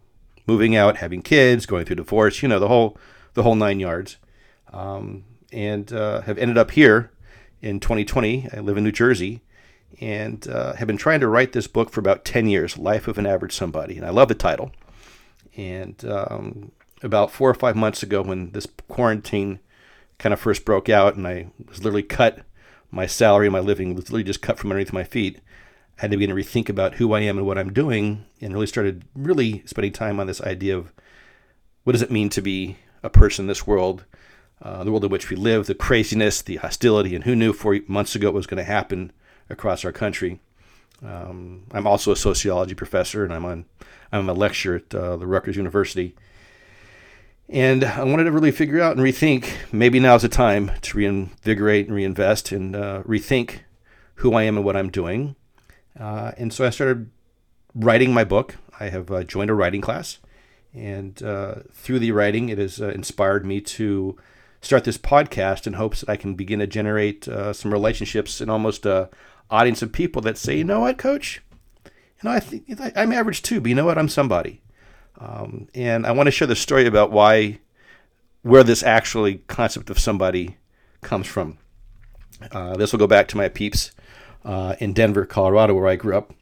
moving 0.47 0.75
out, 0.75 0.97
having 0.97 1.21
kids, 1.21 1.65
going 1.65 1.85
through 1.85 1.97
divorce, 1.97 2.41
you 2.41 2.47
know, 2.47 2.59
the 2.59 2.67
whole 2.67 2.97
the 3.33 3.43
whole 3.43 3.55
nine 3.55 3.79
yards. 3.79 4.17
Um, 4.71 5.25
and 5.51 5.91
uh, 5.93 6.21
have 6.21 6.37
ended 6.37 6.57
up 6.57 6.71
here 6.71 7.11
in 7.61 7.79
2020. 7.79 8.49
I 8.53 8.59
live 8.59 8.77
in 8.77 8.83
New 8.83 8.91
Jersey 8.91 9.41
and 10.01 10.47
uh, 10.47 10.73
have 10.73 10.87
been 10.87 10.97
trying 10.97 11.19
to 11.21 11.27
write 11.27 11.53
this 11.53 11.67
book 11.67 11.89
for 11.89 11.99
about 11.99 12.25
10 12.25 12.47
years, 12.47 12.77
Life 12.77 13.07
of 13.07 13.17
an 13.17 13.25
Average 13.25 13.53
Somebody. 13.53 13.97
And 13.97 14.05
I 14.05 14.09
love 14.09 14.27
the 14.27 14.35
title. 14.35 14.71
And 15.55 16.03
um, 16.05 16.71
about 17.01 17.31
four 17.31 17.49
or 17.49 17.53
five 17.53 17.75
months 17.75 18.03
ago, 18.03 18.21
when 18.21 18.51
this 18.51 18.67
quarantine 18.87 19.59
kind 20.17 20.33
of 20.33 20.39
first 20.39 20.65
broke 20.65 20.89
out, 20.89 21.15
and 21.15 21.27
I 21.27 21.47
was 21.67 21.79
literally 21.79 22.03
cut 22.03 22.41
my 22.95 23.05
salary, 23.05 23.47
and 23.47 23.53
my 23.53 23.59
living 23.59 23.93
was 23.93 24.05
literally 24.05 24.23
just 24.23 24.41
cut 24.41 24.57
from 24.57 24.71
underneath 24.71 24.93
my 24.93 25.03
feet. 25.03 25.41
I 25.97 26.01
had 26.01 26.11
to 26.11 26.17
begin 26.17 26.35
to 26.35 26.41
rethink 26.41 26.69
about 26.69 26.95
who 26.95 27.13
I 27.13 27.19
am 27.21 27.37
and 27.37 27.45
what 27.45 27.57
I'm 27.57 27.73
doing, 27.73 28.25
and 28.41 28.53
really 28.53 28.67
started 28.67 29.03
really 29.13 29.63
spending 29.65 29.91
time 29.91 30.19
on 30.19 30.27
this 30.27 30.41
idea 30.41 30.77
of 30.77 30.93
what 31.83 31.93
does 31.93 32.01
it 32.01 32.11
mean 32.11 32.29
to 32.29 32.41
be 32.41 32.77
a 33.03 33.09
person 33.09 33.43
in 33.43 33.47
this 33.47 33.67
world, 33.67 34.05
uh, 34.61 34.83
the 34.83 34.91
world 34.91 35.03
in 35.03 35.11
which 35.11 35.29
we 35.29 35.35
live, 35.35 35.67
the 35.67 35.75
craziness, 35.75 36.41
the 36.41 36.55
hostility, 36.55 37.13
and 37.13 37.25
who 37.25 37.35
knew 37.35 37.53
four 37.53 37.79
months 37.87 38.15
ago 38.15 38.29
it 38.29 38.33
was 38.33 38.47
going 38.47 38.57
to 38.57 38.63
happen 38.63 39.11
across 39.49 39.85
our 39.85 39.91
country. 39.91 40.39
Um, 41.05 41.63
I'm 41.71 41.85
also 41.85 42.11
a 42.11 42.15
sociology 42.15 42.73
professor, 42.73 43.23
and 43.23 43.33
I'm 43.33 43.45
on 43.45 43.65
I'm 44.11 44.29
a 44.29 44.33
lecturer 44.33 44.77
at 44.77 44.95
uh, 44.95 45.17
the 45.17 45.27
Rutgers 45.27 45.57
University. 45.57 46.15
And 47.47 47.83
I 47.83 48.03
wanted 48.03 48.23
to 48.23 48.31
really 48.31 48.51
figure 48.51 48.81
out 48.81 48.97
and 48.97 49.05
rethink. 49.05 49.49
Maybe 49.71 49.99
now's 49.99 50.23
the 50.23 50.29
time 50.29 50.71
to 50.81 50.97
reinvigorate 50.97 51.85
and 51.85 51.95
reinvest 51.95 52.51
and 52.51 52.75
uh, 52.75 53.03
rethink 53.03 53.59
who 54.15 54.33
I 54.33 54.43
am 54.43 54.57
and 54.57 54.65
what 54.65 54.75
I'm 54.75 54.89
doing. 54.89 55.35
Uh, 55.99 56.31
and 56.37 56.51
so 56.51 56.65
I 56.65 56.69
started 56.71 57.09
writing 57.73 58.13
my 58.13 58.23
book. 58.23 58.55
I 58.79 58.89
have 58.89 59.11
uh, 59.11 59.23
joined 59.23 59.49
a 59.49 59.53
writing 59.53 59.81
class, 59.81 60.19
and 60.73 61.21
uh, 61.23 61.55
through 61.71 61.99
the 61.99 62.11
writing, 62.11 62.49
it 62.49 62.57
has 62.57 62.81
uh, 62.81 62.89
inspired 62.89 63.45
me 63.45 63.61
to 63.61 64.17
start 64.61 64.83
this 64.83 64.97
podcast 64.97 65.67
in 65.67 65.73
hopes 65.73 66.01
that 66.01 66.09
I 66.09 66.17
can 66.17 66.35
begin 66.35 66.59
to 66.59 66.67
generate 66.67 67.27
uh, 67.27 67.53
some 67.53 67.71
relationships 67.71 68.41
and 68.41 68.49
almost 68.49 68.85
a 68.85 69.09
audience 69.49 69.81
of 69.81 69.93
people 69.93 70.21
that 70.23 70.37
say, 70.37 70.57
you 70.57 70.63
know 70.63 70.81
what, 70.81 70.97
Coach, 70.97 71.41
you 71.85 71.91
know 72.23 72.31
I 72.31 72.39
think 72.39 72.65
I'm 72.95 73.11
average 73.11 73.43
too, 73.43 73.61
but 73.61 73.69
you 73.69 73.75
know 73.75 73.85
what, 73.85 73.97
I'm 73.97 74.09
somebody. 74.09 74.61
Um, 75.19 75.67
and 75.73 76.05
I 76.05 76.11
want 76.11 76.27
to 76.27 76.31
share 76.31 76.47
the 76.47 76.55
story 76.55 76.85
about 76.85 77.11
why, 77.11 77.59
where 78.41 78.63
this 78.63 78.83
actually 78.83 79.41
concept 79.47 79.89
of 79.89 79.99
somebody 79.99 80.57
comes 81.01 81.27
from. 81.27 81.57
Uh, 82.51 82.75
this 82.75 82.91
will 82.91 82.99
go 82.99 83.07
back 83.07 83.27
to 83.29 83.37
my 83.37 83.47
peeps 83.47 83.91
uh, 84.43 84.75
in 84.79 84.93
Denver, 84.93 85.25
Colorado, 85.25 85.73
where 85.73 85.87
I 85.87 85.95
grew 85.95 86.17
up. 86.17 86.33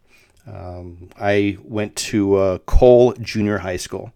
Um, 0.47 1.09
I 1.19 1.57
went 1.63 1.95
to 1.95 2.35
uh, 2.35 2.57
Cole 2.59 3.13
Junior 3.13 3.59
High 3.59 3.77
School. 3.77 4.11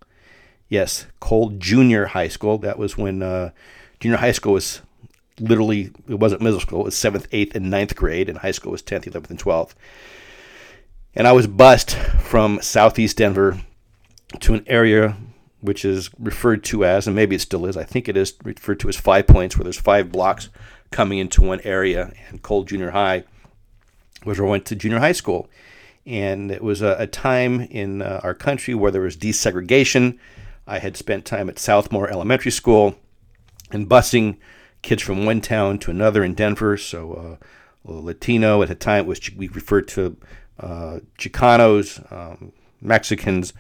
Yes, 0.70 1.06
Cole 1.20 1.52
Junior 1.52 2.08
High 2.08 2.28
School. 2.28 2.58
That 2.58 2.78
was 2.78 2.98
when 2.98 3.24
uh, 3.24 3.52
junior 4.00 4.18
high 4.18 4.34
school 4.34 4.54
was 4.54 4.82
literally, 5.40 5.92
it 6.08 6.16
wasn't 6.16 6.42
middle 6.42 6.60
school, 6.60 6.82
it 6.82 6.86
was 6.86 6.98
seventh, 6.98 7.28
eighth, 7.32 7.56
and 7.56 7.70
ninth 7.70 7.96
grade, 7.96 8.28
and 8.28 8.40
high 8.40 8.52
school 8.52 8.72
was 8.72 8.82
10th, 8.82 9.06
11th, 9.06 9.30
and 9.30 9.40
12th. 9.40 9.74
And 11.16 11.28
I 11.28 11.32
was 11.32 11.48
bused 11.48 11.92
from 11.92 12.62
southeast 12.62 13.18
Denver 13.18 13.60
to 14.40 14.54
an 14.54 14.64
area 14.68 15.16
which 15.62 15.84
is 15.84 16.10
referred 16.20 16.64
to 16.64 16.86
as, 16.86 17.08
and 17.08 17.16
maybe 17.16 17.36
it 17.36 17.42
still 17.42 17.66
is, 17.66 17.76
I 17.76 17.84
think 17.84 18.08
it 18.08 18.16
is 18.16 18.34
referred 18.44 18.80
to 18.82 18.90
as 18.90 18.96
Five 18.96 19.28
Points, 19.28 19.58
where 19.58 19.64
there's 19.64 19.80
five 19.80 20.12
blocks 20.12 20.50
coming 20.92 21.18
into 21.18 21.42
one 21.42 21.62
area. 21.64 22.14
And 22.30 22.42
Cole 22.42 22.64
Junior 22.64 22.92
High 22.92 23.24
was 24.26 24.40
where 24.40 24.48
I 24.48 24.52
went 24.52 24.66
to 24.68 24.76
junior 24.76 25.00
high 25.00 25.14
school. 25.14 25.50
And 26.06 26.52
it 26.52 26.64
was 26.64 26.82
a, 26.82 26.96
a 27.00 27.08
time 27.08 27.62
in 27.62 28.02
uh, 28.02 28.22
our 28.24 28.34
country 28.34 28.74
where 28.74 28.92
there 28.92 29.02
was 29.02 29.18
desegregation. 29.18 30.18
I 30.66 30.80
had 30.80 30.96
spent 30.96 31.26
time 31.26 31.50
at 31.50 31.56
Southmoor 31.56 32.10
Elementary 32.10 32.52
School 32.52 32.96
and 33.72 33.90
busing 33.90 34.38
kids 34.82 35.02
from 35.02 35.26
one 35.26 35.42
town 35.42 35.80
to 35.80 35.92
another 35.92 36.24
in 36.24 36.34
Denver. 36.34 36.78
So 36.78 37.40
uh, 37.84 37.92
Latino 37.92 38.62
at 38.62 38.70
the 38.70 38.76
time 38.76 39.06
was 39.06 39.20
we 39.36 39.48
referred 39.50 39.88
to 39.90 40.18
uh, 40.60 41.00
Chicanos, 41.18 42.12
um, 42.12 42.54
Mexicans, 42.82 43.54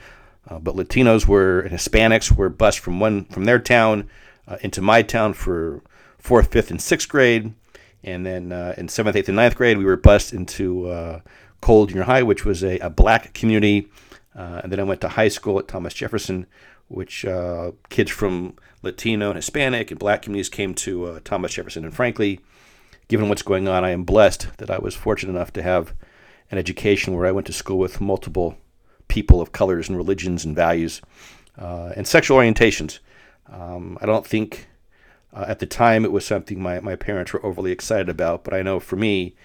uh, 0.47 0.59
but 0.59 0.75
Latinos 0.75 1.27
were 1.27 1.59
and 1.61 1.71
Hispanics 1.71 2.31
were 2.31 2.49
bused 2.49 2.79
from 2.79 2.99
one 2.99 3.25
from 3.25 3.45
their 3.45 3.59
town 3.59 4.09
uh, 4.47 4.57
into 4.61 4.81
my 4.81 5.01
town 5.01 5.33
for 5.33 5.81
fourth, 6.17 6.51
fifth, 6.51 6.71
and 6.71 6.81
sixth 6.81 7.09
grade, 7.09 7.53
and 8.03 8.25
then 8.25 8.51
uh, 8.51 8.73
in 8.77 8.87
seventh, 8.87 9.15
eighth, 9.15 9.29
and 9.29 9.35
ninth 9.35 9.55
grade 9.55 9.77
we 9.77 9.85
were 9.85 9.97
bused 9.97 10.33
into 10.33 10.87
uh, 10.87 11.19
Cole 11.61 11.85
Junior 11.85 12.03
High, 12.03 12.23
which 12.23 12.45
was 12.45 12.63
a, 12.63 12.79
a 12.79 12.89
black 12.89 13.33
community, 13.33 13.87
uh, 14.35 14.61
and 14.63 14.71
then 14.71 14.79
I 14.79 14.83
went 14.83 15.01
to 15.01 15.09
high 15.09 15.27
school 15.27 15.59
at 15.59 15.67
Thomas 15.67 15.93
Jefferson, 15.93 16.45
which 16.87 17.25
uh, 17.25 17.71
kids 17.89 18.11
from 18.11 18.55
Latino 18.83 19.29
and 19.29 19.35
Hispanic 19.35 19.91
and 19.91 19.99
black 19.99 20.21
communities 20.21 20.49
came 20.49 20.73
to 20.75 21.19
Thomas 21.23 21.53
Jefferson, 21.53 21.83
and 21.83 21.93
frankly. 21.93 22.39
Given 23.09 23.29
what's 23.29 23.41
going 23.41 23.69
on, 23.69 23.85
I 23.85 23.91
am 23.91 24.03
blessed 24.03 24.57
that 24.57 24.69
I 24.69 24.79
was 24.79 24.93
fortunate 24.93 25.31
enough 25.31 25.53
to 25.53 25.63
have 25.63 25.93
an 26.51 26.57
education 26.57 27.15
where 27.15 27.25
I 27.25 27.31
went 27.31 27.47
to 27.47 27.53
school 27.53 27.77
with 27.77 28.01
multiple 28.01 28.57
people 29.07 29.41
of 29.41 29.51
colors 29.51 29.87
and 29.89 29.97
religions 29.97 30.45
and 30.45 30.55
values 30.55 31.01
uh, 31.57 31.93
and 31.95 32.07
sexual 32.07 32.37
orientations. 32.37 32.99
Um, 33.51 33.97
I 34.01 34.05
don't 34.05 34.25
think 34.25 34.67
uh, 35.33 35.45
at 35.47 35.59
the 35.59 35.65
time 35.65 36.05
it 36.05 36.11
was 36.11 36.25
something 36.25 36.61
my, 36.61 36.79
my 36.79 36.95
parents 36.95 37.33
were 37.33 37.45
overly 37.45 37.71
excited 37.71 38.09
about, 38.09 38.43
but 38.43 38.53
I 38.53 38.61
know 38.61 38.79
for 38.79 38.95
me 38.95 39.35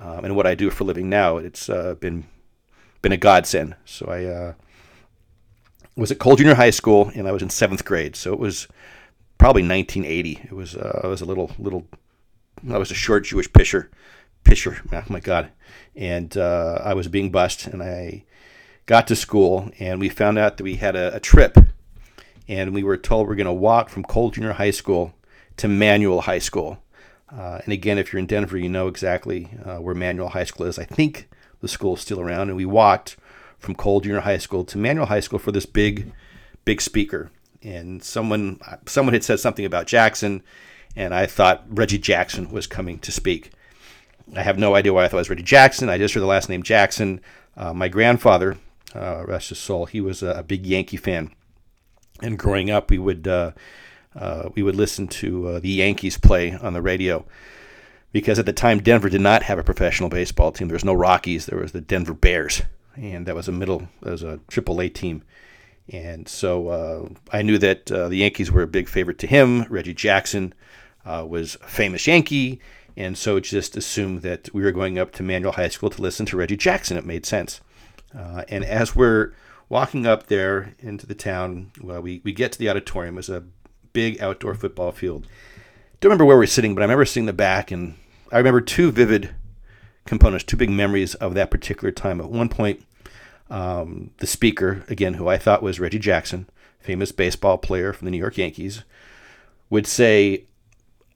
um, 0.00 0.24
and 0.24 0.36
what 0.36 0.46
I 0.46 0.54
do 0.54 0.70
for 0.70 0.84
living 0.84 1.08
now, 1.08 1.36
it's 1.36 1.68
uh, 1.68 1.94
been 1.94 2.26
been 3.02 3.12
a 3.12 3.16
godsend. 3.16 3.76
So 3.84 4.06
I 4.06 4.24
uh, 4.24 4.54
was 5.96 6.10
at 6.10 6.18
Cole 6.18 6.36
Junior 6.36 6.54
High 6.54 6.70
School 6.70 7.10
and 7.14 7.26
I 7.26 7.32
was 7.32 7.42
in 7.42 7.50
seventh 7.50 7.84
grade, 7.84 8.16
so 8.16 8.32
it 8.32 8.38
was 8.38 8.68
probably 9.38 9.62
1980. 9.62 10.40
It 10.44 10.52
was 10.52 10.76
uh, 10.76 11.00
I 11.04 11.06
was 11.06 11.20
a 11.20 11.24
little 11.24 11.50
little 11.58 11.86
I 12.70 12.78
was 12.78 12.90
a 12.90 12.94
short 12.94 13.24
Jewish 13.24 13.52
pisher, 13.52 13.90
pisher. 14.44 14.80
Oh 14.92 15.04
my 15.08 15.20
God, 15.20 15.50
and 15.96 16.36
uh, 16.36 16.80
I 16.84 16.94
was 16.94 17.08
being 17.08 17.30
bussed, 17.30 17.66
and 17.66 17.82
I 17.82 18.24
got 18.86 19.06
to 19.08 19.16
school 19.16 19.70
and 19.78 20.00
we 20.00 20.08
found 20.08 20.38
out 20.38 20.56
that 20.56 20.64
we 20.64 20.76
had 20.76 20.96
a, 20.96 21.14
a 21.16 21.20
trip 21.20 21.56
and 22.48 22.74
we 22.74 22.82
were 22.82 22.96
told 22.96 23.28
we're 23.28 23.36
going 23.36 23.46
to 23.46 23.52
walk 23.52 23.88
from 23.88 24.02
Cole 24.02 24.30
Junior 24.30 24.54
High 24.54 24.72
School 24.72 25.14
to 25.56 25.68
Manual 25.68 26.22
High 26.22 26.40
School. 26.40 26.82
Uh, 27.32 27.60
and 27.62 27.72
again, 27.72 27.96
if 27.96 28.12
you're 28.12 28.18
in 28.18 28.26
Denver, 28.26 28.58
you 28.58 28.68
know 28.68 28.88
exactly 28.88 29.50
uh, 29.64 29.76
where 29.76 29.94
Manual 29.94 30.30
High 30.30 30.44
School 30.44 30.66
is. 30.66 30.78
I 30.78 30.84
think 30.84 31.28
the 31.60 31.68
school 31.68 31.94
is 31.94 32.00
still 32.00 32.20
around. 32.20 32.48
And 32.48 32.56
we 32.56 32.66
walked 32.66 33.16
from 33.58 33.74
Cole 33.74 34.00
Junior 34.00 34.20
High 34.20 34.38
School 34.38 34.64
to 34.64 34.78
Manual 34.78 35.06
High 35.06 35.20
School 35.20 35.38
for 35.38 35.52
this 35.52 35.66
big, 35.66 36.12
big 36.64 36.80
speaker. 36.80 37.30
And 37.62 38.02
someone, 38.02 38.58
someone 38.86 39.12
had 39.12 39.22
said 39.22 39.38
something 39.38 39.64
about 39.64 39.86
Jackson, 39.86 40.42
and 40.96 41.14
I 41.14 41.26
thought 41.26 41.64
Reggie 41.68 41.98
Jackson 41.98 42.50
was 42.50 42.66
coming 42.66 42.98
to 43.00 43.12
speak. 43.12 43.52
I 44.34 44.42
have 44.42 44.58
no 44.58 44.74
idea 44.74 44.92
why 44.92 45.04
I 45.04 45.08
thought 45.08 45.18
it 45.18 45.20
was 45.20 45.30
Reggie 45.30 45.42
Jackson. 45.42 45.88
I 45.88 45.98
just 45.98 46.14
heard 46.14 46.20
the 46.20 46.26
last 46.26 46.48
name 46.48 46.62
Jackson. 46.62 47.20
Uh, 47.56 47.74
my 47.74 47.88
grandfather, 47.88 48.56
uh, 48.94 49.24
rest 49.26 49.50
his 49.50 49.58
soul. 49.58 49.86
He 49.86 50.00
was 50.00 50.22
a, 50.22 50.44
big 50.46 50.66
Yankee 50.66 50.96
fan, 50.96 51.30
and 52.22 52.38
growing 52.38 52.70
up, 52.70 52.90
we 52.90 52.98
would 52.98 53.26
uh, 53.26 53.52
uh, 54.14 54.48
we 54.54 54.62
would 54.62 54.76
listen 54.76 55.06
to 55.08 55.48
uh, 55.48 55.60
the 55.60 55.70
Yankees 55.70 56.18
play 56.18 56.52
on 56.52 56.72
the 56.72 56.82
radio 56.82 57.24
because 58.12 58.38
at 58.38 58.46
the 58.46 58.52
time 58.52 58.80
Denver 58.80 59.08
did 59.08 59.20
not 59.20 59.44
have 59.44 59.58
a 59.58 59.64
professional 59.64 60.08
baseball 60.08 60.52
team. 60.52 60.68
There 60.68 60.74
was 60.74 60.84
no 60.84 60.94
Rockies. 60.94 61.46
There 61.46 61.58
was 61.58 61.72
the 61.72 61.80
Denver 61.80 62.14
Bears, 62.14 62.62
and 62.96 63.26
that 63.26 63.36
was 63.36 63.48
a 63.48 63.52
middle, 63.52 63.88
that 64.02 64.10
was 64.10 64.22
a 64.22 64.40
Triple 64.48 64.80
A 64.80 64.88
team. 64.88 65.22
And 65.92 66.28
so 66.28 66.68
uh, 66.68 67.08
I 67.32 67.42
knew 67.42 67.58
that 67.58 67.90
uh, 67.90 68.08
the 68.08 68.16
Yankees 68.16 68.50
were 68.50 68.62
a 68.62 68.68
big 68.68 68.88
favorite 68.88 69.18
to 69.18 69.26
him. 69.26 69.62
Reggie 69.64 69.94
Jackson 69.94 70.54
was 71.04 71.56
a 71.56 71.66
famous 71.66 72.06
Yankee, 72.06 72.60
and 72.96 73.16
so 73.18 73.40
just 73.40 73.76
assumed 73.76 74.22
that 74.22 74.52
we 74.54 74.62
were 74.62 74.72
going 74.72 74.98
up 74.98 75.12
to 75.12 75.22
Manual 75.22 75.52
High 75.52 75.68
School 75.68 75.90
to 75.90 76.02
listen 76.02 76.26
to 76.26 76.36
Reggie 76.36 76.56
Jackson. 76.56 76.96
It 76.96 77.04
made 77.04 77.26
sense. 77.26 77.60
Uh, 78.16 78.44
and 78.48 78.64
as 78.64 78.96
we're 78.96 79.32
walking 79.68 80.06
up 80.06 80.26
there 80.26 80.74
into 80.80 81.06
the 81.06 81.14
town, 81.14 81.70
well, 81.80 82.00
we, 82.00 82.20
we 82.24 82.32
get 82.32 82.52
to 82.52 82.58
the 82.58 82.68
auditorium. 82.68 83.18
It's 83.18 83.28
a 83.28 83.44
big 83.92 84.20
outdoor 84.20 84.54
football 84.54 84.92
field. 84.92 85.26
Don't 86.00 86.10
remember 86.10 86.24
where 86.24 86.38
we're 86.38 86.46
sitting, 86.46 86.74
but 86.74 86.82
I 86.82 86.84
remember 86.84 87.04
seeing 87.04 87.26
the 87.26 87.32
back, 87.32 87.70
and 87.70 87.94
I 88.32 88.38
remember 88.38 88.60
two 88.60 88.90
vivid 88.90 89.30
components, 90.06 90.44
two 90.44 90.56
big 90.56 90.70
memories 90.70 91.14
of 91.14 91.34
that 91.34 91.50
particular 91.50 91.92
time. 91.92 92.20
At 92.20 92.30
one 92.30 92.48
point, 92.48 92.84
um, 93.50 94.10
the 94.18 94.26
speaker, 94.26 94.84
again, 94.88 95.14
who 95.14 95.28
I 95.28 95.38
thought 95.38 95.62
was 95.62 95.78
Reggie 95.78 95.98
Jackson, 95.98 96.48
famous 96.78 97.12
baseball 97.12 97.58
player 97.58 97.92
from 97.92 98.06
the 98.06 98.10
New 98.10 98.18
York 98.18 98.38
Yankees, 98.38 98.84
would 99.68 99.86
say, 99.86 100.46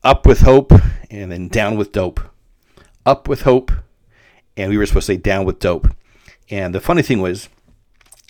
Up 0.03 0.27
with 0.27 0.41
hope, 0.41 0.73
and 1.11 1.33
then 1.33 1.49
down 1.49 1.77
with 1.77 1.93
dope. 1.93 2.21
Up 3.07 3.29
with 3.29 3.43
hope, 3.43 3.73
and 4.57 4.71
we 4.71 4.77
were 4.77 4.87
supposed 4.87 5.07
to 5.07 5.15
say 5.15 5.17
down 5.17 5.45
with 5.45 5.59
dope. 5.59 5.89
And 6.51 6.75
the 6.75 6.81
funny 6.81 7.03
thing 7.03 7.21
was, 7.21 7.49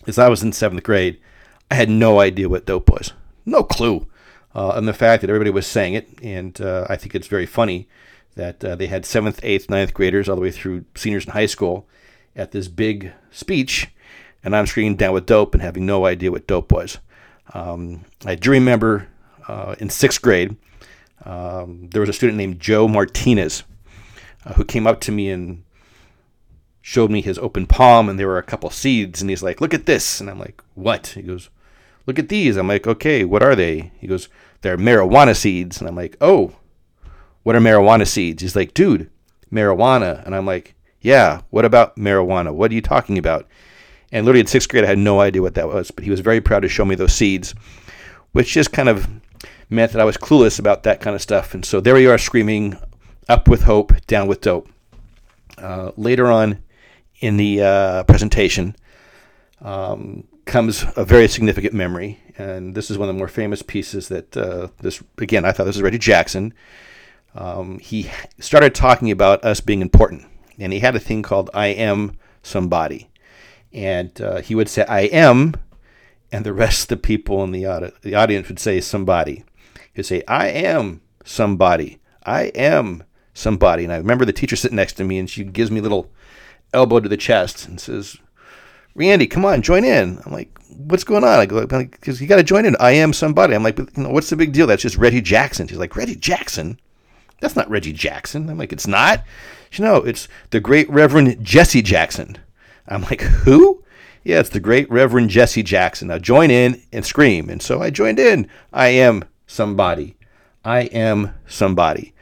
is 0.05 0.17
I 0.17 0.29
was 0.29 0.43
in 0.43 0.51
seventh 0.51 0.83
grade, 0.83 1.19
I 1.69 1.75
had 1.75 1.89
no 1.89 2.19
idea 2.19 2.49
what 2.49 2.65
dope 2.65 2.89
was, 2.89 3.13
no 3.45 3.63
clue. 3.63 4.07
Uh, 4.53 4.73
and 4.75 4.87
the 4.87 4.93
fact 4.93 5.21
that 5.21 5.29
everybody 5.29 5.49
was 5.49 5.67
saying 5.67 5.95
it, 5.95 6.07
and 6.23 6.59
uh, 6.61 6.85
I 6.89 6.95
think 6.95 7.13
it's 7.13 7.27
very 7.27 7.45
funny 7.45 7.89
that 8.35 8.63
uh, 8.63 8.75
they 8.75 8.87
had 8.87 9.05
seventh, 9.05 9.39
eighth, 9.43 9.69
ninth 9.69 9.93
graders 9.93 10.29
all 10.29 10.35
the 10.35 10.41
way 10.41 10.51
through 10.51 10.85
seniors 10.95 11.25
in 11.25 11.31
high 11.31 11.45
school 11.45 11.87
at 12.35 12.51
this 12.51 12.67
big 12.69 13.11
speech, 13.31 13.89
and 14.43 14.55
I'm 14.55 14.65
screaming 14.65 14.95
down 14.95 15.13
with 15.13 15.25
dope 15.25 15.53
and 15.53 15.61
having 15.61 15.85
no 15.85 16.05
idea 16.05 16.31
what 16.31 16.47
dope 16.47 16.71
was. 16.71 16.99
Um, 17.53 18.05
I 18.25 18.35
do 18.35 18.51
remember 18.51 19.09
uh, 19.47 19.75
in 19.79 19.89
sixth 19.89 20.21
grade, 20.21 20.55
um, 21.25 21.89
there 21.91 21.99
was 21.99 22.09
a 22.09 22.13
student 22.13 22.37
named 22.37 22.59
Joe 22.59 22.87
Martinez 22.87 23.63
uh, 24.45 24.53
who 24.53 24.63
came 24.63 24.87
up 24.87 25.01
to 25.01 25.11
me 25.11 25.29
and 25.29 25.64
showed 26.87 27.09
me 27.09 27.19
his 27.19 27.39
open 27.39 27.65
palm 27.65 28.07
and 28.07 28.19
there 28.19 28.27
were 28.27 28.37
a 28.37 28.43
couple 28.43 28.69
seeds 28.69 29.19
and 29.19 29.31
he's 29.31 29.41
like 29.41 29.59
look 29.59 29.73
at 29.73 29.87
this 29.87 30.21
and 30.21 30.29
i'm 30.29 30.37
like 30.37 30.61
what 30.75 31.07
he 31.07 31.23
goes 31.23 31.49
look 32.05 32.19
at 32.19 32.29
these 32.29 32.57
i'm 32.57 32.67
like 32.67 32.85
okay 32.85 33.25
what 33.25 33.41
are 33.41 33.55
they 33.55 33.91
he 33.97 34.05
goes 34.05 34.29
they're 34.61 34.77
marijuana 34.77 35.35
seeds 35.35 35.79
and 35.79 35.87
i'm 35.87 35.95
like 35.95 36.15
oh 36.21 36.51
what 37.41 37.55
are 37.55 37.59
marijuana 37.59 38.05
seeds 38.05 38.43
he's 38.43 38.55
like 38.55 38.71
dude 38.75 39.09
marijuana 39.51 40.23
and 40.27 40.35
i'm 40.35 40.45
like 40.45 40.75
Yeah. 41.01 41.41
What 41.51 41.65
about 41.65 41.95
marijuana? 41.97 42.51
What 42.51 42.71
are 42.71 42.73
you 42.75 42.81
talking 42.81 43.17
about? 43.17 43.47
And 44.11 44.25
literally 44.25 44.41
in 44.41 44.47
sixth 44.47 44.69
grade, 44.69 44.83
I 44.83 44.87
had 44.87 44.97
no 44.97 45.19
idea 45.19 45.41
what 45.41 45.53
that 45.53 45.67
was, 45.67 45.91
but 45.91 46.03
he 46.03 46.09
was 46.09 46.19
very 46.19 46.41
proud 46.41 46.61
to 46.61 46.69
show 46.69 46.83
me 46.85 46.95
those 46.95 47.13
seeds, 47.13 47.53
which 48.31 48.53
just 48.53 48.71
kind 48.71 48.89
of 48.89 49.07
meant 49.69 49.91
that 49.91 50.01
I 50.01 50.05
was 50.05 50.17
clueless 50.17 50.57
about 50.59 50.81
that 50.83 51.01
kind 51.01 51.15
of 51.15 51.21
stuff. 51.21 51.53
And 51.53 51.63
so 51.63 51.79
there 51.79 51.93
we 51.93 52.07
are 52.07 52.17
screaming, 52.17 52.77
up 53.29 53.47
with 53.47 53.63
hope, 53.63 53.93
down 54.07 54.27
with 54.27 54.41
dope. 54.41 54.67
Uh, 55.59 55.91
later 55.95 56.27
on 56.27 56.57
in 57.25 57.37
the 57.37 57.61
uh, 57.61 58.03
presentation 58.03 58.75
um, 59.61 60.27
comes 60.45 60.85
a 60.95 61.03
very 61.03 61.27
significant 61.27 61.73
memory. 61.73 62.19
And 62.37 62.75
this 62.75 62.91
is 62.91 62.97
one 62.99 63.09
of 63.09 63.15
the 63.15 63.17
more 63.17 63.27
famous 63.27 63.63
pieces 63.63 64.09
that 64.09 64.37
uh, 64.37 64.67
this, 64.81 65.01
again, 65.17 65.43
I 65.43 65.51
thought 65.51 65.63
this 65.63 65.75
was 65.75 65.81
Reggie 65.81 65.97
Jackson. 65.97 66.53
Um, 67.33 67.79
he 67.79 68.11
started 68.39 68.75
talking 68.75 69.09
about 69.09 69.43
us 69.43 69.59
being 69.59 69.81
important. 69.81 70.25
And 70.59 70.71
he 70.71 70.79
had 70.79 70.95
a 70.95 70.99
thing 70.99 71.23
called 71.23 71.49
I 71.53 71.67
am 71.67 72.17
somebody. 72.43 73.09
And 73.73 74.21
uh, 74.21 74.41
he 74.41 74.53
would 74.53 74.69
say, 74.69 74.85
I 74.85 75.01
am, 75.01 75.55
and 76.31 76.45
the 76.45 76.53
rest 76.53 76.83
of 76.83 76.87
the 76.89 76.97
people 76.97 77.43
in 77.43 77.51
the, 77.51 77.65
audi- 77.65 77.91
the 78.03 78.15
audience 78.15 78.47
would 78.47 78.59
say 78.59 78.79
somebody. 78.79 79.43
He'd 79.93 80.05
say, 80.05 80.23
I 80.27 80.47
am 80.49 81.01
somebody. 81.25 81.99
I 82.23 82.43
am 82.55 83.03
somebody. 83.33 83.83
And 83.83 83.91
I 83.91 83.97
remember 83.97 84.25
the 84.25 84.31
teacher 84.31 84.55
sitting 84.55 84.77
next 84.77 84.93
to 84.93 85.03
me, 85.03 85.17
and 85.17 85.29
she 85.29 85.43
gives 85.43 85.71
me 85.71 85.81
little 85.81 86.11
elbow 86.75 86.99
to 86.99 87.09
the 87.09 87.17
chest 87.17 87.67
and 87.67 87.79
says, 87.79 88.17
Randy, 88.93 89.27
come 89.27 89.45
on, 89.45 89.61
join 89.61 89.83
in. 89.83 90.19
I'm 90.25 90.31
like, 90.31 90.57
what's 90.77 91.03
going 91.03 91.23
on? 91.23 91.39
I 91.39 91.45
go, 91.45 91.65
because 91.65 92.21
you 92.21 92.27
got 92.27 92.37
to 92.37 92.43
join 92.43 92.65
in. 92.65 92.75
I 92.79 92.91
am 92.91 93.13
somebody. 93.13 93.55
I'm 93.55 93.63
like, 93.63 93.77
you 93.77 93.87
know, 93.97 94.09
what's 94.09 94.29
the 94.29 94.35
big 94.35 94.53
deal? 94.53 94.67
That's 94.67 94.81
just 94.81 94.97
Reggie 94.97 95.21
Jackson. 95.21 95.67
She's 95.67 95.77
like, 95.77 95.95
Reggie 95.95 96.15
Jackson? 96.15 96.79
That's 97.41 97.55
not 97.55 97.69
Reggie 97.69 97.93
Jackson. 97.93 98.49
I'm 98.49 98.57
like, 98.57 98.71
it's 98.71 98.87
not. 98.87 99.23
She 99.69 99.83
no, 99.83 99.97
it's 99.97 100.27
the 100.51 100.59
great 100.59 100.89
Reverend 100.89 101.43
Jesse 101.43 101.81
Jackson. 101.81 102.37
I'm 102.87 103.01
like, 103.03 103.21
who? 103.21 103.83
Yeah, 104.23 104.39
it's 104.39 104.49
the 104.49 104.59
great 104.59 104.89
Reverend 104.89 105.29
Jesse 105.29 105.63
Jackson. 105.63 106.07
Now 106.07 106.17
join 106.17 106.49
in 106.49 106.81
and 106.91 107.05
scream. 107.05 107.49
And 107.49 107.61
so 107.61 107.81
I 107.81 107.89
joined 107.89 108.19
in. 108.19 108.47
I 108.71 108.87
am 108.87 109.25
somebody. 109.47 110.15
I 110.63 110.81
am 110.83 111.33
somebody. 111.45 112.13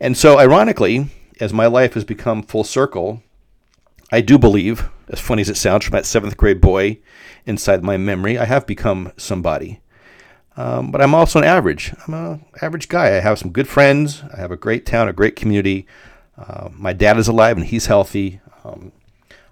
And 0.00 0.16
so, 0.16 0.38
ironically, 0.38 1.08
as 1.40 1.52
my 1.52 1.66
life 1.66 1.94
has 1.94 2.04
become 2.04 2.42
full 2.42 2.64
circle, 2.64 3.22
I 4.12 4.20
do 4.20 4.38
believe, 4.38 4.90
as 5.08 5.20
funny 5.20 5.40
as 5.40 5.48
it 5.48 5.56
sounds 5.56 5.86
from 5.86 5.92
that 5.92 6.04
seventh 6.04 6.36
grade 6.36 6.60
boy 6.60 6.98
inside 7.46 7.82
my 7.82 7.96
memory, 7.96 8.38
I 8.38 8.44
have 8.44 8.66
become 8.66 9.10
somebody. 9.16 9.80
Um, 10.54 10.90
but 10.90 11.00
I'm 11.00 11.14
also 11.14 11.38
an 11.38 11.46
average. 11.46 11.94
I'm 12.06 12.12
an 12.12 12.44
average 12.60 12.90
guy. 12.90 13.06
I 13.06 13.20
have 13.20 13.38
some 13.38 13.52
good 13.52 13.66
friends. 13.66 14.22
I 14.32 14.36
have 14.36 14.50
a 14.50 14.56
great 14.56 14.84
town, 14.84 15.08
a 15.08 15.14
great 15.14 15.34
community. 15.34 15.86
Uh, 16.36 16.68
my 16.72 16.92
dad 16.92 17.16
is 17.16 17.26
alive 17.26 17.56
and 17.56 17.64
he's 17.64 17.86
healthy. 17.86 18.42
Um, 18.64 18.92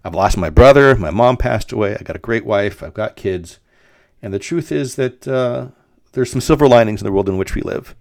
I've 0.05 0.15
lost 0.15 0.37
my 0.37 0.51
brother. 0.51 0.95
My 0.95 1.11
mom 1.11 1.39
passed 1.39 1.73
away. 1.73 1.95
I've 1.95 2.05
got 2.05 2.17
a 2.17 2.21
great 2.21 2.45
wife. 2.45 2.83
I've 2.83 2.93
got 2.93 3.17
kids. 3.17 3.61
And 4.21 4.35
the 4.35 4.39
truth 4.39 4.71
is 4.71 4.97
that 4.97 5.27
uh, 5.27 5.69
there's 6.13 6.31
some 6.31 6.43
silver 6.43 6.69
linings 6.69 7.01
in 7.01 7.07
the 7.07 7.13
world 7.13 7.31
in 7.31 7.39
which 7.39 7.55
we 7.55 7.63
live. 7.63 7.95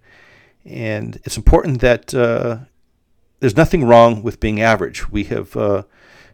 And 0.66 1.16
it's 1.24 1.38
important 1.38 1.80
that 1.80 2.12
uh, 2.12 2.58
there's 3.40 3.56
nothing 3.56 3.84
wrong 3.84 4.22
with 4.22 4.38
being 4.38 4.60
average. 4.60 5.10
We 5.10 5.24
have, 5.24 5.56
uh, 5.56 5.82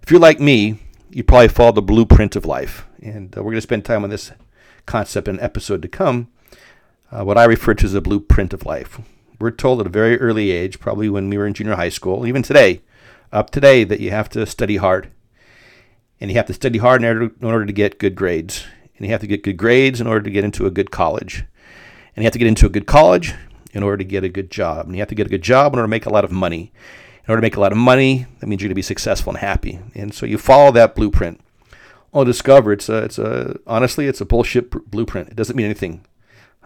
if 0.03 0.11
you're 0.11 0.21
like 0.21 0.41
me, 0.41 0.81
you 1.11 1.25
probably 1.25 1.49
follow 1.49 1.73
the 1.73 1.83
blueprint 1.83 2.37
of 2.37 2.45
life. 2.45 2.87
And 3.01 3.37
uh, 3.37 3.43
we're 3.43 3.53
going 3.53 3.59
to 3.59 3.63
spend 3.63 3.85
time 3.85 4.05
on 4.05 4.11
this 4.11 4.33
concept 4.85 5.29
in 5.29 5.37
an 5.37 5.41
episode 5.43 5.83
to 5.83 5.89
come. 5.89 6.29
Uh, 7.11 7.25
what 7.25 7.39
I 7.39 7.45
refer 7.45 7.75
to 7.75 7.87
as 7.87 7.95
a 7.95 8.01
blueprint 8.01 8.53
of 8.53 8.67
life. 8.67 9.01
We're 9.41 9.53
told 9.53 9.81
at 9.81 9.87
a 9.87 9.91
very 9.91 10.19
early 10.19 10.51
age, 10.51 10.81
probably 10.81 11.09
when 11.09 11.31
we 11.31 11.39
were 11.39 11.47
in 11.47 11.55
junior 11.55 11.77
high 11.77 11.91
school, 11.91 12.27
even 12.27 12.43
today, 12.43 12.83
up 13.33 13.51
today, 13.51 13.85
that 13.85 14.01
you 14.01 14.11
have 14.11 14.29
to 14.31 14.45
study 14.47 14.77
hard 14.77 15.11
and 16.21 16.31
you 16.31 16.37
have 16.37 16.47
to 16.47 16.55
study 16.55 16.79
hard 16.79 17.03
in 17.03 17.09
order, 17.09 17.35
in 17.41 17.47
order 17.47 17.67
to 17.67 17.73
get 17.73 17.99
good 17.99 18.17
grades. 18.17 18.65
And 18.97 19.07
you 19.07 19.13
have 19.13 19.21
to 19.21 19.27
get 19.27 19.43
good 19.43 19.59
grades 19.59 20.01
in 20.01 20.07
order 20.07 20.23
to 20.23 20.31
get 20.31 20.45
into 20.45 20.67
a 20.67 20.71
good 20.71 20.91
college. 20.91 21.45
And 22.15 22.23
you 22.23 22.25
have 22.25 22.33
to 22.33 22.39
get 22.39 22.49
into 22.49 22.67
a 22.67 22.71
good 22.71 22.87
college 22.87 23.35
in 23.77 23.83
order 23.83 23.99
to 23.99 24.05
get 24.05 24.25
a 24.25 24.29
good 24.29 24.51
job. 24.51 24.87
And 24.87 24.97
you 24.97 25.03
have 25.03 25.09
to 25.09 25.15
get 25.15 25.27
a 25.27 25.31
good 25.31 25.43
job 25.43 25.73
in 25.73 25.79
order 25.79 25.85
to 25.85 25.91
make 25.91 26.07
a 26.07 26.11
lot 26.11 26.25
of 26.25 26.33
money. 26.33 26.73
In 27.25 27.31
order 27.31 27.41
to 27.41 27.45
make 27.45 27.57
a 27.57 27.61
lot 27.61 27.73
of 27.73 27.79
money, 27.79 28.27
that 28.41 28.47
means 28.47 28.63
you're 28.63 28.69
going 28.69 28.75
to 28.75 28.77
be 28.77 28.83
successful 28.83 29.33
and 29.33 29.41
happy. 29.41 29.79
And 29.95 30.15
so 30.15 30.25
you 30.25 30.39
follow 30.39 30.73
that 30.73 30.95
blueprint. 30.95 31.41
I'll 32.15 32.25
discover 32.25 32.73
it's 32.73 32.89
a, 32.89 33.05
it's 33.05 33.19
a 33.19 33.59
honestly 33.67 34.07
it's 34.07 34.23
a 34.23 34.25
bullshit 34.25 34.71
blueprint. 34.91 35.29
It 35.29 35.37
doesn't 35.37 35.57
mean 35.57 35.67
anything. 35.67 36.07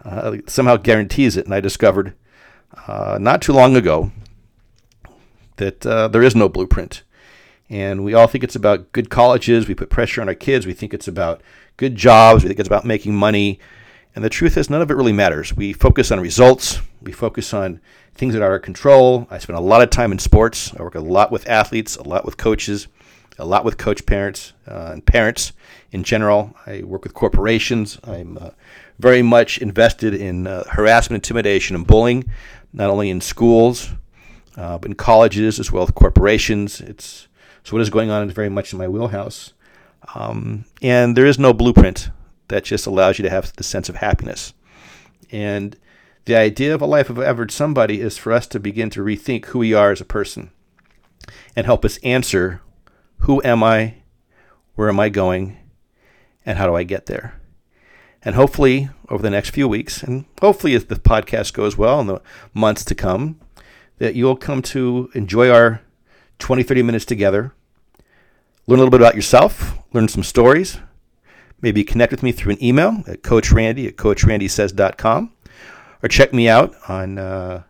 Uh, 0.05 0.37
somehow 0.47 0.77
guarantees 0.77 1.35
it. 1.35 1.45
And 1.45 1.53
I 1.53 1.59
discovered 1.59 2.13
uh, 2.87 3.17
not 3.19 3.41
too 3.41 3.51
long 3.51 3.75
ago 3.75 4.11
that 5.57 5.85
uh, 5.85 6.07
there 6.07 6.23
is 6.23 6.35
no 6.35 6.47
blueprint. 6.47 7.03
And 7.69 8.05
we 8.05 8.13
all 8.13 8.27
think 8.27 8.43
it's 8.43 8.55
about 8.55 8.91
good 8.93 9.09
colleges. 9.09 9.67
We 9.67 9.75
put 9.75 9.89
pressure 9.89 10.21
on 10.21 10.29
our 10.29 10.35
kids. 10.35 10.65
We 10.65 10.73
think 10.73 10.93
it's 10.93 11.07
about 11.09 11.41
good 11.75 11.97
jobs. 11.97 12.43
We 12.43 12.47
think 12.47 12.59
it's 12.59 12.67
about 12.67 12.85
making 12.85 13.15
money. 13.15 13.59
And 14.13 14.23
the 14.23 14.29
truth 14.29 14.57
is, 14.57 14.69
none 14.69 14.81
of 14.81 14.91
it 14.91 14.95
really 14.95 15.13
matters. 15.13 15.55
We 15.55 15.73
focus 15.73 16.11
on 16.11 16.19
results. 16.19 16.81
We 17.01 17.11
focus 17.11 17.53
on 17.53 17.79
things 18.13 18.33
that 18.33 18.41
are 18.41 18.55
of 18.55 18.61
control. 18.61 19.25
I 19.29 19.37
spend 19.37 19.57
a 19.57 19.61
lot 19.61 19.81
of 19.81 19.89
time 19.89 20.11
in 20.11 20.19
sports. 20.19 20.73
I 20.77 20.83
work 20.83 20.95
a 20.95 20.99
lot 20.99 21.31
with 21.31 21.47
athletes, 21.47 21.95
a 21.95 22.03
lot 22.03 22.25
with 22.25 22.37
coaches, 22.37 22.87
a 23.39 23.45
lot 23.45 23.63
with 23.63 23.77
coach 23.77 24.05
parents 24.05 24.53
uh, 24.67 24.91
and 24.93 25.05
parents 25.05 25.53
in 25.91 26.03
general. 26.03 26.53
I 26.65 26.83
work 26.83 27.03
with 27.03 27.13
corporations. 27.13 27.99
I'm 28.03 28.37
uh, 28.37 28.49
very 28.99 29.21
much 29.21 29.57
invested 29.59 30.13
in 30.13 30.45
uh, 30.45 30.65
harassment, 30.69 31.23
intimidation, 31.23 31.75
and 31.75 31.87
bullying, 31.87 32.25
not 32.73 32.89
only 32.89 33.09
in 33.09 33.21
schools, 33.21 33.89
uh, 34.57 34.77
but 34.77 34.91
in 34.91 34.95
colleges 34.95 35.59
as 35.59 35.71
well 35.71 35.83
as 35.83 35.91
corporations. 35.91 36.81
It's 36.81 37.27
so 37.63 37.73
what 37.73 37.81
is 37.81 37.89
going 37.89 38.09
on 38.09 38.27
is 38.27 38.33
very 38.33 38.49
much 38.49 38.73
in 38.73 38.79
my 38.79 38.87
wheelhouse. 38.87 39.53
Um, 40.15 40.65
and 40.81 41.15
there 41.15 41.25
is 41.25 41.39
no 41.39 41.53
blueprint 41.53 42.09
that 42.51 42.65
just 42.65 42.85
allows 42.85 43.17
you 43.17 43.23
to 43.23 43.29
have 43.29 43.53
the 43.55 43.63
sense 43.63 43.89
of 43.89 43.95
happiness. 43.95 44.53
And 45.31 45.77
the 46.25 46.35
idea 46.35 46.75
of 46.75 46.81
a 46.81 46.85
life 46.85 47.09
of 47.09 47.17
average 47.17 47.51
somebody 47.51 48.01
is 48.01 48.17
for 48.17 48.31
us 48.31 48.45
to 48.47 48.59
begin 48.59 48.89
to 48.91 49.01
rethink 49.01 49.45
who 49.45 49.59
we 49.59 49.73
are 49.73 49.91
as 49.91 50.01
a 50.01 50.05
person 50.05 50.51
and 51.55 51.65
help 51.65 51.85
us 51.85 51.97
answer 51.99 52.61
who 53.19 53.41
am 53.43 53.63
I, 53.63 53.95
where 54.75 54.89
am 54.89 54.99
I 54.99 55.09
going, 55.09 55.57
and 56.45 56.57
how 56.57 56.67
do 56.67 56.75
I 56.75 56.83
get 56.83 57.05
there. 57.05 57.39
And 58.23 58.35
hopefully, 58.35 58.89
over 59.09 59.23
the 59.23 59.29
next 59.29 59.51
few 59.51 59.67
weeks, 59.67 60.03
and 60.03 60.25
hopefully, 60.41 60.75
as 60.75 60.85
the 60.85 60.95
podcast 60.95 61.53
goes 61.53 61.77
well 61.77 62.01
in 62.01 62.07
the 62.07 62.21
months 62.53 62.83
to 62.85 62.95
come, 62.95 63.39
that 63.97 64.15
you'll 64.15 64.35
come 64.35 64.61
to 64.63 65.09
enjoy 65.13 65.49
our 65.49 65.81
20, 66.39 66.63
30 66.63 66.83
minutes 66.83 67.05
together, 67.05 67.53
learn 68.67 68.79
a 68.79 68.83
little 68.83 68.91
bit 68.91 69.01
about 69.01 69.15
yourself, 69.15 69.77
learn 69.93 70.07
some 70.07 70.23
stories, 70.23 70.79
maybe 71.61 71.83
connect 71.83 72.11
with 72.11 72.23
me 72.23 72.31
through 72.31 72.53
an 72.53 72.63
email 72.63 73.03
at 73.07 73.21
coachrandy 73.21 73.87
at 73.87 73.95
coachrandysays.com 73.95 75.31
or 76.03 76.09
check 76.09 76.33
me 76.33 76.49
out 76.49 76.73
on 76.87 77.17
uh, 77.17 77.63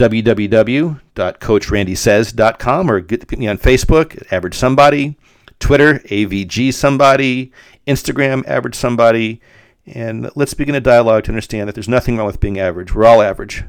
www.coachrandysays.com 0.00 2.90
or 2.90 3.00
get 3.00 3.38
me 3.38 3.46
on 3.46 3.58
Facebook, 3.58 4.32
Average 4.32 4.54
Somebody, 4.54 5.18
Twitter, 5.58 5.98
AVG 6.00 6.72
Somebody, 6.72 7.52
Instagram, 7.86 8.46
Average 8.48 8.74
Somebody. 8.74 9.42
And 9.86 10.30
let's 10.34 10.54
begin 10.54 10.74
a 10.74 10.80
dialogue 10.80 11.24
to 11.24 11.30
understand 11.30 11.68
that 11.68 11.74
there's 11.74 11.88
nothing 11.88 12.16
wrong 12.16 12.26
with 12.26 12.40
being 12.40 12.58
average. 12.58 12.94
We're 12.94 13.04
all 13.04 13.22
average. 13.22 13.64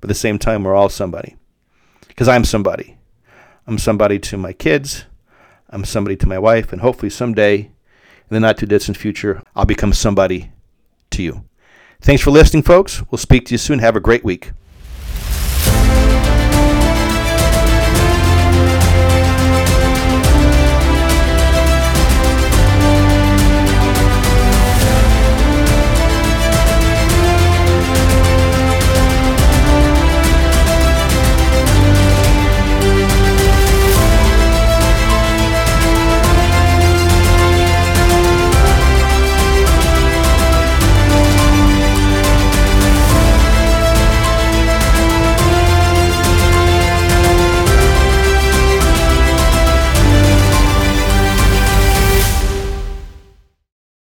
But 0.00 0.06
at 0.06 0.08
the 0.08 0.14
same 0.14 0.38
time, 0.38 0.64
we're 0.64 0.74
all 0.74 0.88
somebody. 0.88 1.36
Because 2.06 2.28
I'm 2.28 2.44
somebody. 2.44 2.96
I'm 3.66 3.78
somebody 3.78 4.18
to 4.20 4.36
my 4.36 4.52
kids. 4.52 5.04
I'm 5.70 5.84
somebody 5.84 6.16
to 6.16 6.28
my 6.28 6.38
wife. 6.38 6.72
And 6.72 6.80
hopefully 6.80 7.10
someday, 7.10 7.70
in 8.30 8.34
the 8.34 8.40
not 8.40 8.58
too 8.58 8.66
distant 8.66 8.96
future, 8.96 9.42
I'll 9.56 9.64
become 9.64 9.92
somebody 9.92 10.52
to 11.10 11.22
you. 11.22 11.44
Thanks 12.00 12.22
for 12.22 12.30
listening, 12.30 12.62
folks. 12.62 13.02
We'll 13.10 13.18
speak 13.18 13.46
to 13.46 13.54
you 13.54 13.58
soon. 13.58 13.80
Have 13.80 13.96
a 13.96 14.00
great 14.00 14.24
week. 14.24 14.52